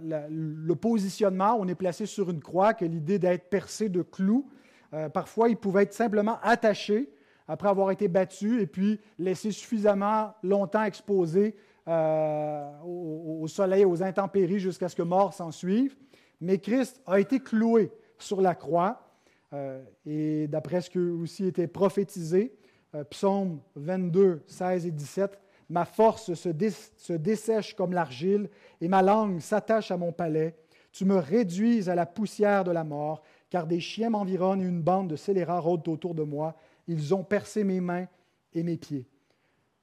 le 0.00 0.74
positionnement. 0.74 1.56
On 1.58 1.66
est 1.66 1.74
placé 1.74 2.06
sur 2.06 2.30
une 2.30 2.40
croix 2.40 2.74
que 2.74 2.84
l'idée 2.84 3.18
d'être 3.18 3.50
percé 3.50 3.88
de 3.88 4.02
clous. 4.02 4.48
Euh, 4.92 5.08
parfois, 5.08 5.48
ils 5.48 5.56
pouvaient 5.56 5.82
être 5.82 5.92
simplement 5.92 6.38
attachés 6.42 7.12
après 7.48 7.68
avoir 7.68 7.90
été 7.90 8.08
battu 8.08 8.60
et 8.60 8.66
puis 8.66 9.00
laissé 9.18 9.50
suffisamment 9.50 10.34
longtemps 10.42 10.84
exposé 10.84 11.56
euh, 11.86 12.70
au, 12.82 13.46
soleil, 13.46 13.84
aux 13.84 14.02
intempéries 14.02 14.58
jusqu'à 14.58 14.88
ce 14.88 14.96
que 14.96 15.02
mort 15.02 15.34
s'en 15.34 15.50
suive. 15.50 15.96
Mais 16.40 16.58
Christ 16.58 17.02
a 17.06 17.20
été 17.20 17.40
cloué 17.40 17.92
sur 18.18 18.40
la 18.40 18.54
croix 18.54 19.04
euh, 19.52 19.82
et 20.06 20.48
d'après 20.48 20.80
ce 20.80 20.90
qui 20.90 20.98
aussi 20.98 21.46
était 21.46 21.66
prophétisé, 21.66 22.54
euh, 22.94 23.04
psaume 23.04 23.60
22, 23.76 24.42
16 24.46 24.86
et 24.86 24.90
17, 24.90 25.38
Ma 25.68 25.84
force 25.84 26.34
se, 26.34 26.48
dessèche 26.48 27.74
comme 27.74 27.92
l'argile 27.92 28.48
et 28.80 28.88
ma 28.88 29.02
langue 29.02 29.40
s'attache 29.40 29.90
à 29.90 29.96
mon 29.96 30.12
palais. 30.12 30.56
Tu 30.92 31.04
me 31.04 31.16
réduis 31.16 31.88
à 31.88 31.94
la 31.94 32.06
poussière 32.06 32.64
de 32.64 32.70
la 32.70 32.84
mort, 32.84 33.22
car 33.50 33.66
des 33.66 33.80
chiens 33.80 34.10
m'environnent 34.10 34.60
et 34.60 34.66
une 34.66 34.82
bande 34.82 35.08
de 35.08 35.16
scélérats 35.16 35.60
rôdent 35.60 35.88
autour 35.88 36.14
de 36.14 36.22
moi. 36.22 36.54
Ils 36.86 37.14
ont 37.14 37.24
percé 37.24 37.64
mes 37.64 37.80
mains 37.80 38.06
et 38.52 38.62
mes 38.62 38.76
pieds. 38.76 39.06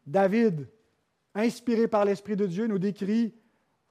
David, 0.05 0.67
inspiré 1.35 1.87
par 1.87 2.05
l'Esprit 2.05 2.35
de 2.35 2.45
Dieu, 2.45 2.67
nous 2.67 2.79
décrit 2.79 3.33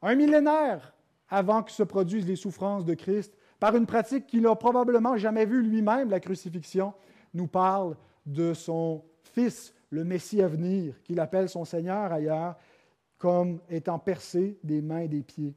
un 0.03 0.15
millénaire 0.15 0.95
avant 1.29 1.63
que 1.63 1.71
se 1.71 1.83
produisent 1.83 2.27
les 2.27 2.37
souffrances 2.37 2.85
de 2.85 2.95
Christ, 2.95 3.37
par 3.61 3.77
une 3.77 3.87
pratique 3.87 4.27
qu'il 4.27 4.43
n'a 4.43 4.55
probablement 4.57 5.17
jamais 5.17 5.45
vue 5.45 5.63
lui-même, 5.63 6.11
la 6.11 6.19
crucifixion, 6.19 6.95
nous 7.35 7.47
parle 7.47 7.97
de 8.27 8.55
son 8.55 9.05
Fils, 9.23 9.73
le 9.91 10.05
Messie 10.05 10.41
à 10.41 10.49
venir, 10.49 11.01
qu'il 11.03 11.21
appelle 11.21 11.49
son 11.49 11.65
Seigneur 11.65 12.13
ailleurs, 12.13 12.57
comme 13.19 13.61
étant 13.69 13.99
percé 13.99 14.59
des 14.65 14.81
mains 14.81 15.01
et 15.01 15.09
des 15.09 15.23
pieds. 15.23 15.55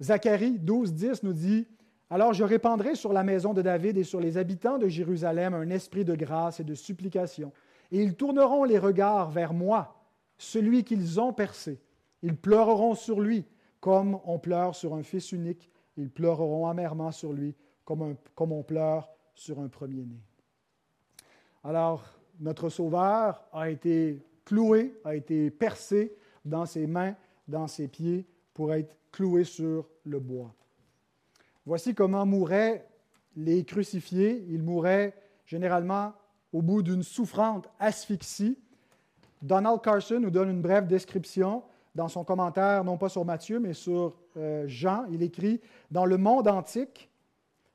Zacharie 0.00 0.58
12, 0.58 0.94
10 0.94 1.22
nous 1.24 1.32
dit 1.32 1.66
alors 2.10 2.32
je 2.32 2.44
répandrai 2.44 2.94
sur 2.94 3.12
la 3.12 3.22
maison 3.22 3.52
de 3.52 3.60
David 3.60 3.98
et 3.98 4.04
sur 4.04 4.20
les 4.20 4.38
habitants 4.38 4.78
de 4.78 4.88
Jérusalem 4.88 5.52
un 5.52 5.68
esprit 5.68 6.04
de 6.04 6.14
grâce 6.14 6.60
et 6.60 6.64
de 6.64 6.74
supplication. 6.74 7.52
Et 7.90 8.02
ils 8.02 8.14
tourneront 8.14 8.64
les 8.64 8.78
regards 8.78 9.30
vers 9.30 9.52
moi, 9.52 9.94
celui 10.38 10.84
qu'ils 10.84 11.20
ont 11.20 11.32
percé. 11.32 11.80
Ils 12.22 12.36
pleureront 12.36 12.94
sur 12.94 13.20
lui 13.20 13.44
comme 13.80 14.18
on 14.24 14.38
pleure 14.38 14.74
sur 14.74 14.94
un 14.94 15.02
fils 15.02 15.32
unique. 15.32 15.70
Ils 15.96 16.10
pleureront 16.10 16.66
amèrement 16.66 17.12
sur 17.12 17.32
lui 17.32 17.54
comme, 17.84 18.16
comme 18.34 18.52
on 18.52 18.62
pleure 18.62 19.08
sur 19.34 19.60
un 19.60 19.68
premier-né. 19.68 20.20
Alors, 21.62 22.17
notre 22.40 22.68
Sauveur 22.68 23.44
a 23.52 23.70
été 23.70 24.22
cloué, 24.44 24.94
a 25.04 25.14
été 25.14 25.50
percé 25.50 26.16
dans 26.44 26.66
ses 26.66 26.86
mains, 26.86 27.14
dans 27.46 27.66
ses 27.66 27.88
pieds, 27.88 28.26
pour 28.54 28.72
être 28.72 28.96
cloué 29.12 29.44
sur 29.44 29.88
le 30.04 30.18
bois. 30.18 30.54
Voici 31.66 31.94
comment 31.94 32.24
mouraient 32.24 32.88
les 33.36 33.64
crucifiés. 33.64 34.44
Ils 34.48 34.62
mouraient 34.62 35.14
généralement 35.44 36.12
au 36.52 36.62
bout 36.62 36.82
d'une 36.82 37.02
souffrante 37.02 37.68
asphyxie. 37.78 38.58
Donald 39.42 39.80
Carson 39.82 40.20
nous 40.20 40.30
donne 40.30 40.50
une 40.50 40.62
brève 40.62 40.86
description 40.86 41.62
dans 41.94 42.08
son 42.08 42.24
commentaire, 42.24 42.84
non 42.84 42.96
pas 42.96 43.08
sur 43.08 43.24
Matthieu, 43.24 43.60
mais 43.60 43.74
sur 43.74 44.16
euh, 44.36 44.64
Jean. 44.66 45.04
Il 45.10 45.22
écrit 45.22 45.60
Dans 45.90 46.06
le 46.06 46.16
monde 46.16 46.48
antique, 46.48 47.10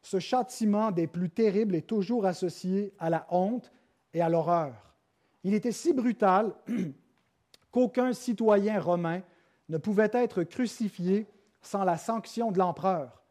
ce 0.02 0.20
châtiment 0.20 0.92
des 0.92 1.08
plus 1.08 1.30
terribles 1.30 1.76
est 1.76 1.88
toujours 1.88 2.26
associé 2.26 2.94
à 3.00 3.10
la 3.10 3.26
honte 3.30 3.72
et 4.14 4.22
à 4.22 4.30
l'horreur. 4.30 4.96
Il 5.44 5.54
était 5.54 5.72
si 5.72 5.94
brutal 5.94 6.54
qu'aucun 7.72 8.14
citoyen 8.14 8.80
romain 8.80 9.22
ne 9.70 9.78
pouvait 9.78 10.12
être 10.14 10.44
crucifié 10.44 11.28
sans 11.62 11.84
la 11.84 11.98
sanction 11.98 12.52
de 12.52 12.60
l'empereur. 12.60 13.24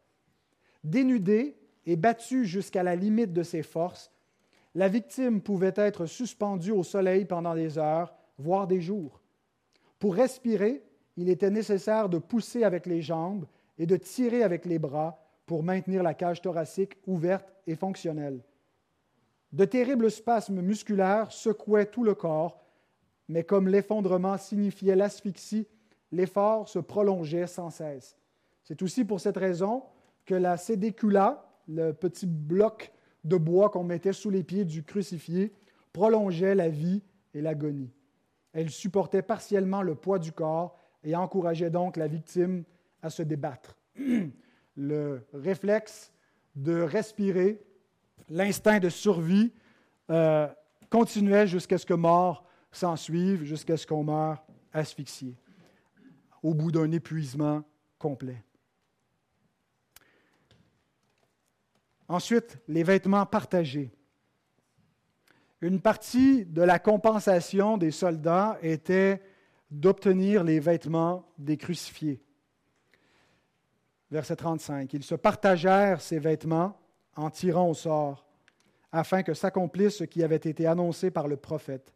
Dénudé 0.83 1.55
et 1.85 1.95
battu 1.95 2.45
jusqu'à 2.45 2.83
la 2.83 2.95
limite 2.95 3.33
de 3.33 3.43
ses 3.43 3.63
forces, 3.63 4.11
la 4.75 4.87
victime 4.87 5.41
pouvait 5.41 5.73
être 5.75 6.05
suspendue 6.05 6.71
au 6.71 6.83
soleil 6.83 7.25
pendant 7.25 7.53
des 7.53 7.77
heures, 7.77 8.13
voire 8.37 8.67
des 8.67 8.81
jours. 8.81 9.21
Pour 9.99 10.15
respirer, 10.15 10.83
il 11.15 11.29
était 11.29 11.51
nécessaire 11.51 12.09
de 12.09 12.17
pousser 12.17 12.63
avec 12.63 12.85
les 12.85 13.01
jambes 13.01 13.45
et 13.77 13.85
de 13.85 13.97
tirer 13.97 14.43
avec 14.43 14.65
les 14.65 14.79
bras 14.79 15.23
pour 15.45 15.63
maintenir 15.63 16.03
la 16.03 16.13
cage 16.13 16.41
thoracique 16.41 16.97
ouverte 17.05 17.53
et 17.67 17.75
fonctionnelle. 17.75 18.41
De 19.53 19.65
terribles 19.65 20.09
spasmes 20.09 20.61
musculaires 20.61 21.31
secouaient 21.31 21.85
tout 21.85 22.03
le 22.03 22.15
corps, 22.15 22.65
mais 23.29 23.43
comme 23.43 23.67
l'effondrement 23.67 24.37
signifiait 24.37 24.95
l'asphyxie, 24.95 25.67
l'effort 26.11 26.67
se 26.67 26.79
prolongeait 26.79 27.45
sans 27.45 27.69
cesse. 27.69 28.17
C'est 28.63 28.81
aussi 28.81 29.05
pour 29.05 29.19
cette 29.19 29.37
raison 29.37 29.83
que 30.25 30.33
la 30.33 30.57
sédécula, 30.57 31.45
le 31.67 31.91
petit 31.91 32.25
bloc 32.25 32.91
de 33.23 33.37
bois 33.37 33.69
qu'on 33.69 33.83
mettait 33.83 34.11
sous 34.11 34.31
les 34.31 34.43
pieds 34.43 34.65
du 34.65 34.83
crucifié, 34.83 35.53
prolongeait 35.93 36.55
la 36.55 36.69
vie 36.69 37.03
et 37.35 37.41
l'agonie. 37.41 37.91
Elle 38.53 38.71
supportait 38.71 39.21
partiellement 39.21 39.83
le 39.83 39.93
poids 39.93 40.17
du 40.17 40.31
corps 40.31 40.77
et 41.03 41.15
encourageait 41.15 41.69
donc 41.69 41.97
la 41.97 42.07
victime 42.07 42.63
à 43.03 43.11
se 43.11 43.21
débattre. 43.21 43.77
Le 44.75 45.27
réflexe 45.33 46.11
de 46.55 46.81
respirer, 46.81 47.63
l'instinct 48.29 48.79
de 48.79 48.89
survie 48.89 49.53
euh, 50.09 50.47
continuait 50.89 51.47
jusqu'à 51.47 51.77
ce 51.77 51.85
que 51.85 51.93
mort 51.93 52.45
s'en 52.71 52.95
suive, 52.95 53.43
jusqu'à 53.43 53.77
ce 53.77 53.85
qu'on 53.85 54.03
meure 54.03 54.43
asphyxié, 54.73 55.37
au 56.41 56.53
bout 56.53 56.71
d'un 56.71 56.91
épuisement 56.91 57.63
complet. 57.97 58.43
Ensuite, 62.07 62.59
les 62.67 62.83
vêtements 62.83 63.25
partagés. 63.25 63.91
Une 65.61 65.79
partie 65.79 66.45
de 66.45 66.61
la 66.61 66.77
compensation 66.77 67.77
des 67.77 67.91
soldats 67.91 68.57
était 68.61 69.21
d'obtenir 69.71 70.43
les 70.43 70.59
vêtements 70.59 71.25
des 71.37 71.57
crucifiés. 71.57 72.21
Verset 74.11 74.35
35. 74.35 74.93
Ils 74.93 75.03
se 75.03 75.15
partagèrent 75.15 76.01
ces 76.01 76.19
vêtements 76.19 76.77
en 77.15 77.29
tirant 77.29 77.69
au 77.69 77.73
sort, 77.73 78.25
afin 78.91 79.23
que 79.23 79.33
s'accomplisse 79.33 79.97
ce 79.97 80.03
qui 80.03 80.23
avait 80.23 80.35
été 80.35 80.65
annoncé 80.67 81.11
par 81.11 81.27
le 81.27 81.37
prophète. 81.37 81.93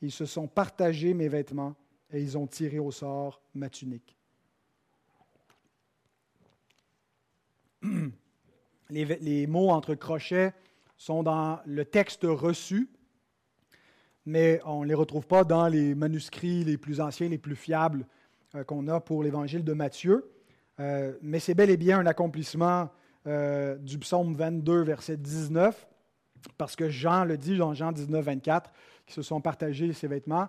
Ils 0.00 0.12
se 0.12 0.24
sont 0.24 0.46
partagés 0.46 1.14
mes 1.14 1.28
vêtements 1.28 1.74
et 2.10 2.22
ils 2.22 2.38
ont 2.38 2.46
tiré 2.46 2.78
au 2.78 2.90
sort 2.90 3.40
ma 3.54 3.68
tunique. 3.68 4.16
les, 8.90 9.46
mots 9.46 9.70
entre 9.70 9.94
crochets 9.94 10.52
sont 10.96 11.22
dans 11.22 11.60
le 11.66 11.84
texte 11.84 12.24
reçu, 12.24 12.88
mais 14.26 14.60
on 14.64 14.82
ne 14.82 14.88
les 14.88 14.94
retrouve 14.94 15.26
pas 15.26 15.44
dans 15.44 15.68
les 15.68 15.94
manuscrits 15.94 16.64
les 16.64 16.76
plus 16.76 17.00
anciens, 17.00 17.28
les 17.28 17.38
plus 17.38 17.56
fiables 17.56 18.06
euh, 18.54 18.64
qu'on 18.64 18.88
a 18.88 19.00
pour 19.00 19.22
l'évangile 19.22 19.64
de 19.64 19.72
Matthieu. 19.72 20.30
Euh, 20.80 21.16
mais 21.22 21.40
c'est 21.40 21.54
bel 21.54 21.70
et 21.70 21.76
bien 21.76 21.98
un 21.98 22.06
accomplissement 22.06 22.90
euh, 23.26 23.76
du 23.76 23.98
psaume 23.98 24.34
22, 24.34 24.82
verset 24.82 25.16
19, 25.16 25.86
parce 26.56 26.76
que 26.76 26.88
Jean 26.88 27.24
le 27.24 27.36
dit 27.36 27.56
dans 27.56 27.74
Jean 27.74 27.92
19, 27.92 28.24
24, 28.24 28.72
qu'ils 29.06 29.14
se 29.14 29.22
sont 29.22 29.40
partagés 29.40 29.92
ces 29.92 30.08
vêtements 30.08 30.48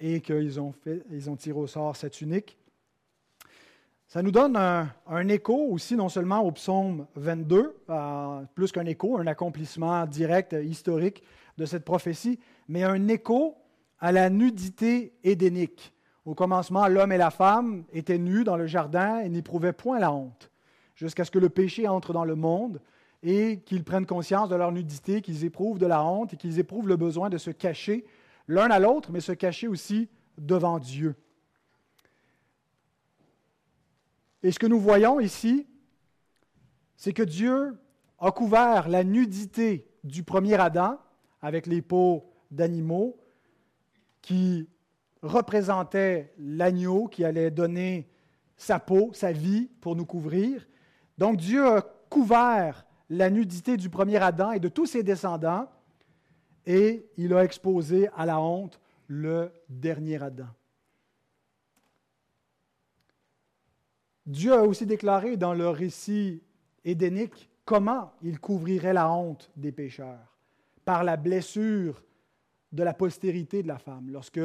et 0.00 0.22
qu'ils 0.22 0.58
ont, 0.60 0.72
ont 1.26 1.36
tiré 1.36 1.58
au 1.58 1.66
sort 1.66 1.94
cette 1.94 2.22
unique. 2.22 2.56
Ça 4.12 4.22
nous 4.22 4.30
donne 4.30 4.56
un, 4.56 5.28
écho 5.28 5.54
aussi, 5.70 5.96
non 5.96 6.10
seulement 6.10 6.40
au 6.40 6.52
psaume 6.52 7.06
22, 7.14 7.74
euh, 7.88 8.42
plus 8.54 8.70
qu'un 8.70 8.84
écho, 8.84 9.16
un 9.16 9.26
accomplissement 9.26 10.04
direct, 10.04 10.52
historique 10.52 11.22
de 11.56 11.64
cette 11.64 11.86
prophétie, 11.86 12.38
mais 12.68 12.82
un 12.82 13.08
écho 13.08 13.56
à 14.00 14.12
la 14.12 14.28
nudité 14.28 15.14
édénique. 15.24 15.94
Au 16.26 16.34
commencement, 16.34 16.88
l'homme 16.88 17.12
et 17.12 17.16
la 17.16 17.30
femme 17.30 17.84
étaient 17.90 18.18
nus 18.18 18.44
dans 18.44 18.58
le 18.58 18.66
jardin 18.66 19.20
et 19.20 19.30
n'éprouvaient 19.30 19.72
point 19.72 19.98
la 19.98 20.12
honte, 20.12 20.50
jusqu'à 20.94 21.24
ce 21.24 21.30
que 21.30 21.38
le 21.38 21.48
péché 21.48 21.88
entre 21.88 22.12
dans 22.12 22.24
le 22.24 22.34
monde 22.34 22.80
et 23.22 23.60
qu'ils 23.60 23.84
prennent 23.84 24.06
conscience 24.06 24.48
de 24.48 24.56
leur 24.56 24.72
nudité, 24.72 25.22
qu'ils 25.22 25.44
éprouvent 25.44 25.78
de 25.78 25.86
la 25.86 26.04
honte 26.04 26.34
et 26.34 26.36
qu'ils 26.36 26.58
éprouvent 26.58 26.88
le 26.88 26.96
besoin 26.96 27.30
de 27.30 27.38
se 27.38 27.50
cacher 27.50 28.04
l'un 28.48 28.70
à 28.70 28.78
l'autre, 28.78 29.12
mais 29.12 29.20
se 29.20 29.32
cacher 29.32 29.68
aussi 29.68 30.08
devant 30.38 30.78
Dieu. 30.78 31.14
Et 34.42 34.50
ce 34.50 34.58
que 34.58 34.66
nous 34.66 34.80
voyons 34.80 35.20
ici, 35.20 35.66
c'est 36.96 37.12
que 37.12 37.22
Dieu 37.22 37.78
a 38.18 38.32
couvert 38.32 38.88
la 38.88 39.04
nudité 39.04 39.88
du 40.04 40.24
premier 40.24 40.54
Adam, 40.54 40.98
avec 41.40 41.66
les 41.66 41.82
peaux 41.82 42.32
d'animaux, 42.50 43.18
qui 44.20 44.68
représentait 45.22 46.32
l'agneau 46.38 47.06
qui 47.06 47.24
allait 47.24 47.50
donner 47.50 48.08
sa 48.56 48.78
peau, 48.78 49.10
sa 49.12 49.32
vie 49.32 49.68
pour 49.80 49.96
nous 49.96 50.06
couvrir. 50.06 50.66
Donc 51.18 51.36
Dieu 51.36 51.66
a 51.66 51.82
couvert 52.08 52.84
la 53.08 53.30
nudité 53.30 53.76
du 53.76 53.90
premier 53.90 54.16
Adam 54.16 54.52
et 54.52 54.60
de 54.60 54.68
tous 54.68 54.86
ses 54.86 55.02
descendants, 55.02 55.68
et 56.64 57.06
il 57.16 57.34
a 57.34 57.44
exposé 57.44 58.08
à 58.16 58.24
la 58.24 58.40
honte 58.40 58.80
le 59.06 59.52
dernier 59.68 60.22
Adam. 60.22 60.48
Dieu 64.24 64.52
a 64.52 64.62
aussi 64.62 64.86
déclaré 64.86 65.36
dans 65.36 65.52
le 65.52 65.68
récit 65.68 66.42
édénique 66.84 67.50
comment 67.64 68.12
il 68.22 68.38
couvrirait 68.40 68.92
la 68.92 69.10
honte 69.10 69.50
des 69.56 69.72
pécheurs, 69.72 70.36
par 70.84 71.04
la 71.04 71.16
blessure 71.16 72.02
de 72.72 72.82
la 72.82 72.94
postérité 72.94 73.62
de 73.62 73.68
la 73.68 73.78
femme. 73.78 74.10
Lorsque 74.10 74.40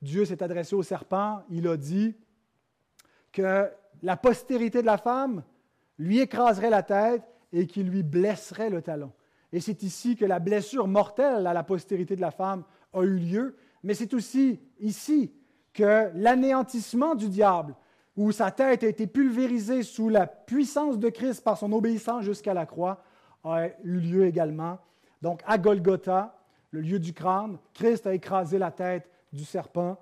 Dieu 0.00 0.24
s'est 0.24 0.42
adressé 0.42 0.74
au 0.74 0.82
serpent, 0.82 1.42
il 1.50 1.68
a 1.68 1.76
dit 1.76 2.14
que 3.32 3.70
la 4.02 4.16
postérité 4.16 4.80
de 4.80 4.86
la 4.86 4.98
femme 4.98 5.42
lui 5.98 6.20
écraserait 6.20 6.70
la 6.70 6.82
tête 6.82 7.22
et 7.52 7.66
qu'il 7.66 7.88
lui 7.88 8.02
blesserait 8.02 8.70
le 8.70 8.82
talon. 8.82 9.12
Et 9.52 9.60
c'est 9.60 9.82
ici 9.82 10.16
que 10.16 10.24
la 10.24 10.38
blessure 10.38 10.88
mortelle 10.88 11.46
à 11.46 11.52
la 11.52 11.62
postérité 11.62 12.16
de 12.16 12.20
la 12.20 12.30
femme 12.30 12.64
a 12.92 13.02
eu 13.02 13.16
lieu, 13.16 13.56
mais 13.82 13.94
c'est 13.94 14.14
aussi 14.14 14.60
ici 14.80 15.32
que 15.72 16.10
l'anéantissement 16.14 17.14
du 17.14 17.28
diable, 17.28 17.74
où 18.16 18.32
sa 18.32 18.50
tête 18.50 18.82
a 18.82 18.88
été 18.88 19.06
pulvérisée 19.06 19.82
sous 19.82 20.08
la 20.08 20.26
puissance 20.26 20.98
de 20.98 21.08
Christ 21.10 21.44
par 21.44 21.58
son 21.58 21.72
obéissance 21.72 22.24
jusqu'à 22.24 22.54
la 22.54 22.66
croix, 22.66 23.02
a 23.44 23.68
eu 23.84 23.98
lieu 23.98 24.26
également. 24.26 24.78
Donc 25.22 25.42
à 25.46 25.58
Golgotha, 25.58 26.36
le 26.70 26.80
lieu 26.80 26.98
du 26.98 27.12
crâne, 27.12 27.58
Christ 27.74 28.06
a 28.06 28.14
écrasé 28.14 28.58
la 28.58 28.70
tête 28.70 29.08
du 29.32 29.44
serpent, 29.44 29.98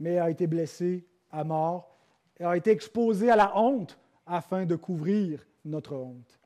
mais 0.00 0.18
a 0.18 0.30
été 0.30 0.46
blessé 0.46 1.06
à 1.30 1.44
mort 1.44 1.96
et 2.40 2.44
a 2.44 2.56
été 2.56 2.70
exposé 2.70 3.30
à 3.30 3.36
la 3.36 3.56
honte 3.58 3.98
afin 4.28 4.66
de 4.66 4.76
couvrir 4.76 5.46
notre 5.64 5.96
honte. 5.96 6.38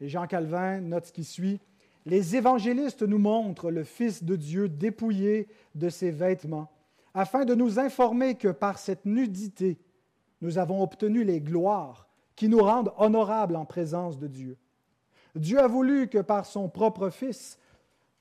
Et 0.00 0.08
Jean 0.08 0.26
Calvin 0.26 0.80
note 0.80 1.06
ce 1.06 1.12
qui 1.12 1.24
suit. 1.24 1.60
Les 2.06 2.36
évangélistes 2.36 3.02
nous 3.02 3.18
montrent 3.18 3.70
le 3.70 3.84
Fils 3.84 4.24
de 4.24 4.36
Dieu 4.36 4.68
dépouillé 4.68 5.48
de 5.74 5.88
ses 5.90 6.10
vêtements, 6.10 6.70
afin 7.12 7.44
de 7.44 7.54
nous 7.54 7.78
informer 7.78 8.36
que 8.36 8.48
par 8.48 8.78
cette 8.78 9.04
nudité, 9.04 9.78
nous 10.40 10.56
avons 10.56 10.82
obtenu 10.82 11.24
les 11.24 11.40
gloires 11.40 12.08
qui 12.36 12.48
nous 12.48 12.60
rendent 12.62 12.92
honorables 12.96 13.56
en 13.56 13.66
présence 13.66 14.18
de 14.18 14.26
Dieu. 14.26 14.56
Dieu 15.34 15.60
a 15.60 15.66
voulu 15.66 16.08
que 16.08 16.18
par 16.18 16.46
son 16.46 16.68
propre 16.68 17.10
Fils, 17.10 17.58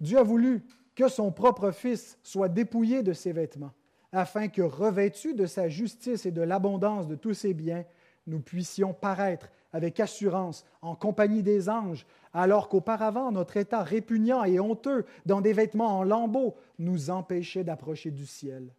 Dieu 0.02 0.17
a 0.17 0.23
voulu 0.23 0.63
que 0.95 1.08
son 1.08 1.32
propre 1.32 1.71
Fils 1.71 2.17
soit 2.23 2.49
dépouillé 2.49 3.04
de 3.04 3.13
ses 3.13 3.32
vêtements, 3.32 3.71
afin 4.12 4.49
que, 4.49 4.62
revêtus 4.62 5.34
de 5.34 5.45
sa 5.45 5.69
justice 5.69 6.25
et 6.25 6.32
de 6.32 6.41
l'abondance 6.41 7.08
de 7.08 7.15
tous 7.15 7.34
ses 7.34 7.54
biens, 7.54 7.86
nous 8.30 8.39
puissions 8.39 8.94
paraître 8.94 9.50
avec 9.74 10.00
assurance 10.00 10.65
en 10.82 10.96
compagnie 10.96 11.44
des 11.44 11.70
anges, 11.70 12.06
alors 12.34 12.70
qu'auparavant 12.70 13.32
notre 13.32 13.58
état 13.58 13.84
répugnant 13.84 14.44
et 14.44 14.60
honteux 14.60 15.06
dans 15.26 15.42
des 15.42 15.54
vêtements 15.54 16.00
en 16.00 16.04
lambeaux 16.04 16.56
nous 16.80 17.10
empêchait 17.10 17.63
d'approcher 17.63 18.12
du 18.12 18.26
ciel. 18.26 18.74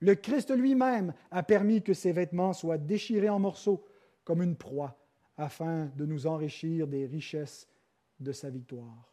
Le 0.00 0.14
Christ 0.14 0.50
lui-même 0.54 1.14
a 1.30 1.42
permis 1.42 1.82
que 1.82 1.94
ces 1.94 2.12
vêtements 2.12 2.52
soient 2.52 2.78
déchirés 2.78 3.28
en 3.28 3.38
morceaux 3.38 3.84
comme 4.24 4.42
une 4.42 4.56
proie, 4.56 4.96
afin 5.36 5.86
de 5.96 6.06
nous 6.06 6.26
enrichir 6.26 6.86
des 6.86 7.06
richesses 7.06 7.68
de 8.20 8.32
sa 8.32 8.50
victoire. 8.50 9.12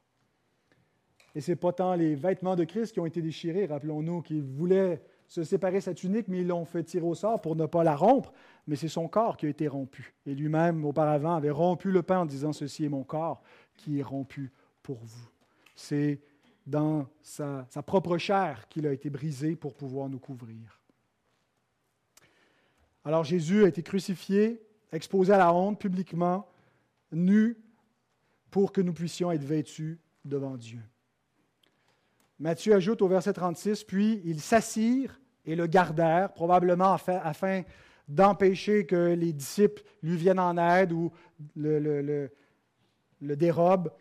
Et 1.36 1.42
ce 1.42 1.52
n'est 1.52 1.56
pas 1.56 1.74
tant 1.74 1.94
les 1.94 2.16
vêtements 2.16 2.56
de 2.56 2.64
Christ 2.64 2.94
qui 2.94 3.00
ont 3.00 3.06
été 3.06 3.22
déchirés, 3.22 3.66
rappelons-nous 3.66 4.22
qu'il 4.22 4.42
voulait 4.42 5.02
se 5.30 5.44
séparer 5.44 5.80
sa 5.80 5.94
tunique, 5.94 6.28
mais 6.28 6.40
ils 6.40 6.48
l'ont 6.48 6.66
fait 6.66 6.84
tirer 6.84 7.06
au 7.06 7.14
sort 7.14 7.40
pour 7.40 7.56
ne 7.56 7.68
pas 7.68 7.84
la 7.84 7.96
rompre, 7.96 8.34
mais 8.68 8.76
c'est 8.76 8.88
son 8.88 9.08
corps 9.08 9.38
qui 9.38 9.46
a 9.46 9.50
été 9.50 9.68
rompu. 9.68 10.16
Et 10.26 10.34
lui-même, 10.34 10.84
auparavant, 10.84 11.36
avait 11.36 11.52
rompu 11.52 11.92
le 11.92 12.02
pain 12.02 12.20
en 12.20 12.26
disant, 12.26 12.52
Ceci 12.52 12.86
est 12.86 12.90
mon 12.90 13.04
corps 13.04 13.42
qui 13.78 14.00
est 14.00 14.04
rompu 14.04 14.52
pour 14.82 14.98
vous. 15.04 15.30
C'est 15.76 16.20
dans 16.66 17.08
sa, 17.22 17.68
sa 17.70 17.84
propre 17.84 18.18
chair 18.18 18.68
qu'il 18.70 18.88
a 18.88 18.92
été 18.92 19.12
brisé 19.12 19.56
pour 19.56 19.76
pouvoir 19.76 20.10
nous 20.10 20.20
couvrir. 20.20 20.82
Alors 23.06 23.24
Jésus 23.24 23.64
a 23.64 23.68
été 23.68 23.84
crucifié, 23.84 24.62
exposé 24.92 25.32
à 25.32 25.38
la 25.38 25.54
honte 25.54 25.80
publiquement, 25.80 26.48
nu, 27.12 27.56
pour 28.50 28.72
que 28.72 28.82
nous 28.82 28.94
puissions 28.94 29.32
être 29.32 29.44
vêtus 29.44 30.00
devant 30.26 30.58
Dieu. 30.58 30.82
Matthieu 32.40 32.74
ajoute 32.74 33.02
au 33.02 33.08
verset 33.10 33.34
36, 33.34 33.84
puis 33.84 34.22
ils 34.24 34.40
s'assirent 34.40 35.20
et 35.46 35.56
le 35.56 35.68
gardèrent, 35.68 36.32
probablement 36.32 36.94
afin, 36.94 37.64
d'empêcher 38.08 38.86
que 38.86 39.14
les 39.14 39.34
disciples 39.34 39.84
lui 40.02 40.16
viennent 40.16 40.40
en 40.40 40.58
aide 40.58 40.94
ou 40.94 41.12
le, 41.56 42.30
dérobent. 43.22 43.92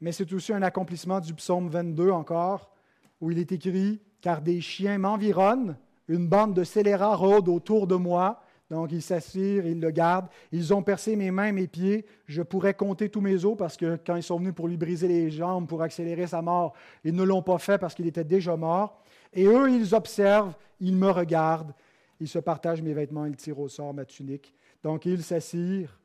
Mais 0.00 0.12
c'est 0.12 0.32
aussi 0.32 0.52
un 0.52 0.62
accomplissement 0.62 1.20
du 1.20 1.34
psaume 1.34 1.68
22 1.68 2.10
encore, 2.10 2.72
où 3.20 3.30
il 3.30 3.38
est 3.38 3.52
écrit, 3.52 4.00
Car 4.20 4.42
des 4.42 4.60
chiens 4.60 4.98
m'environnent, 4.98 5.76
une 6.08 6.28
bande 6.28 6.54
de 6.54 6.64
scélérats 6.64 7.16
rôde 7.16 7.48
autour 7.48 7.86
de 7.86 7.96
moi, 7.96 8.42
donc 8.70 8.92
ils 8.92 9.02
s'assirent, 9.02 9.66
ils 9.66 9.80
le 9.80 9.90
gardent. 9.90 10.28
Ils 10.52 10.72
ont 10.72 10.82
percé 10.82 11.16
mes 11.16 11.32
mains, 11.32 11.50
mes 11.50 11.66
pieds. 11.66 12.06
Je 12.26 12.40
pourrais 12.40 12.74
compter 12.74 13.08
tous 13.08 13.20
mes 13.20 13.44
os 13.44 13.56
parce 13.56 13.76
que 13.76 13.98
quand 14.06 14.14
ils 14.14 14.22
sont 14.22 14.38
venus 14.38 14.54
pour 14.54 14.68
lui 14.68 14.76
briser 14.76 15.08
les 15.08 15.30
jambes, 15.30 15.66
pour 15.66 15.82
accélérer 15.82 16.28
sa 16.28 16.40
mort, 16.40 16.74
ils 17.04 17.14
ne 17.14 17.24
l'ont 17.24 17.42
pas 17.42 17.58
fait 17.58 17.78
parce 17.78 17.94
qu'il 17.94 18.06
était 18.06 18.24
déjà 18.24 18.56
mort. 18.56 19.02
Et 19.32 19.44
eux, 19.44 19.68
ils 19.70 19.92
observent, 19.92 20.54
ils 20.78 20.96
me 20.96 21.10
regardent, 21.10 21.74
ils 22.20 22.28
se 22.28 22.38
partagent 22.38 22.82
mes 22.82 22.94
vêtements, 22.94 23.26
ils 23.26 23.36
tirent 23.36 23.58
au 23.58 23.68
sort 23.68 23.92
ma 23.92 24.04
tunique. 24.04 24.54
Donc 24.84 25.04
ils 25.04 25.24
s'assirent 25.24 25.98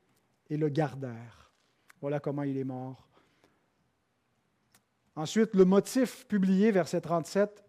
et 0.50 0.58
le 0.58 0.70
gardèrent. 0.70 1.52
Voilà 2.02 2.20
comment 2.20 2.44
il 2.44 2.58
est 2.58 2.64
mort. 2.64 3.08
Ensuite, 5.16 5.54
le 5.54 5.66
motif 5.66 6.26
publié, 6.28 6.72
verset 6.72 7.00
37. 7.00 7.64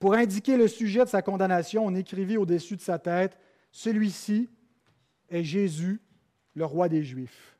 Pour 0.00 0.14
indiquer 0.14 0.56
le 0.56 0.66
sujet 0.66 1.04
de 1.04 1.08
sa 1.08 1.22
condamnation, 1.22 1.86
on 1.86 1.94
écrivit 1.94 2.36
au-dessus 2.36 2.76
de 2.76 2.82
sa 2.82 2.98
tête 2.98 3.38
celui-ci 3.74 4.48
est 5.28 5.42
Jésus, 5.42 6.00
le 6.54 6.64
roi 6.64 6.88
des 6.88 7.02
Juifs. 7.02 7.58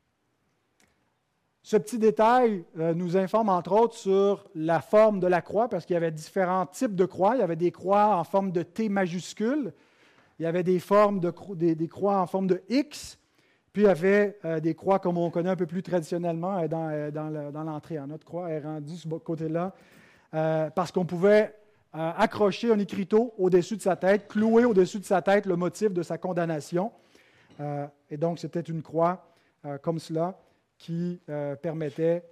Ce 1.60 1.76
petit 1.76 1.98
détail 1.98 2.64
euh, 2.78 2.94
nous 2.94 3.16
informe 3.16 3.48
entre 3.48 3.72
autres 3.72 3.96
sur 3.96 4.48
la 4.54 4.80
forme 4.80 5.18
de 5.18 5.26
la 5.26 5.42
croix, 5.42 5.68
parce 5.68 5.84
qu'il 5.84 5.94
y 5.94 5.96
avait 5.96 6.12
différents 6.12 6.66
types 6.66 6.94
de 6.94 7.04
croix. 7.04 7.34
Il 7.34 7.40
y 7.40 7.42
avait 7.42 7.56
des 7.56 7.72
croix 7.72 8.16
en 8.16 8.22
forme 8.22 8.52
de 8.52 8.62
T 8.62 8.88
majuscule, 8.88 9.72
il 10.38 10.44
y 10.44 10.46
avait 10.46 10.62
des, 10.62 10.78
formes 10.78 11.18
de, 11.18 11.30
croix 11.86 12.20
en 12.20 12.26
forme 12.26 12.46
de 12.46 12.62
X, 12.68 13.18
puis 13.72 13.82
il 13.82 13.86
y 13.86 13.88
avait 13.88 14.38
euh, 14.44 14.60
des 14.60 14.74
croix 14.76 15.00
comme 15.00 15.18
on 15.18 15.30
connaît 15.30 15.50
un 15.50 15.56
peu 15.56 15.66
plus 15.66 15.82
traditionnellement 15.82 16.58
euh, 16.58 17.10
dans, 17.10 17.64
l'entrée. 17.64 17.98
Notre 18.06 18.24
croix 18.24 18.50
est 18.50 18.60
rendue 18.60 18.96
ce 18.96 19.08
côté-là, 19.08 19.74
parce 20.30 20.92
qu'on 20.92 21.06
pouvait 21.06 21.54
accrocher 21.94 22.72
un 22.72 22.78
écriteau 22.78 23.34
au-dessus 23.38 23.76
de 23.76 23.82
sa 23.82 23.94
tête, 23.94 24.26
clouer 24.26 24.64
au-dessus 24.64 24.98
de 24.98 25.04
sa 25.04 25.22
tête 25.22 25.46
le 25.46 25.56
motif 25.56 25.92
de 25.92 26.02
sa 26.02 26.18
condamnation. 26.18 26.92
Euh, 27.60 27.86
et 28.10 28.16
donc, 28.16 28.38
c'était 28.38 28.60
une 28.60 28.82
croix 28.82 29.32
euh, 29.64 29.78
comme 29.78 29.98
cela 29.98 30.38
qui 30.76 31.20
euh, 31.28 31.54
permettait 31.54 32.24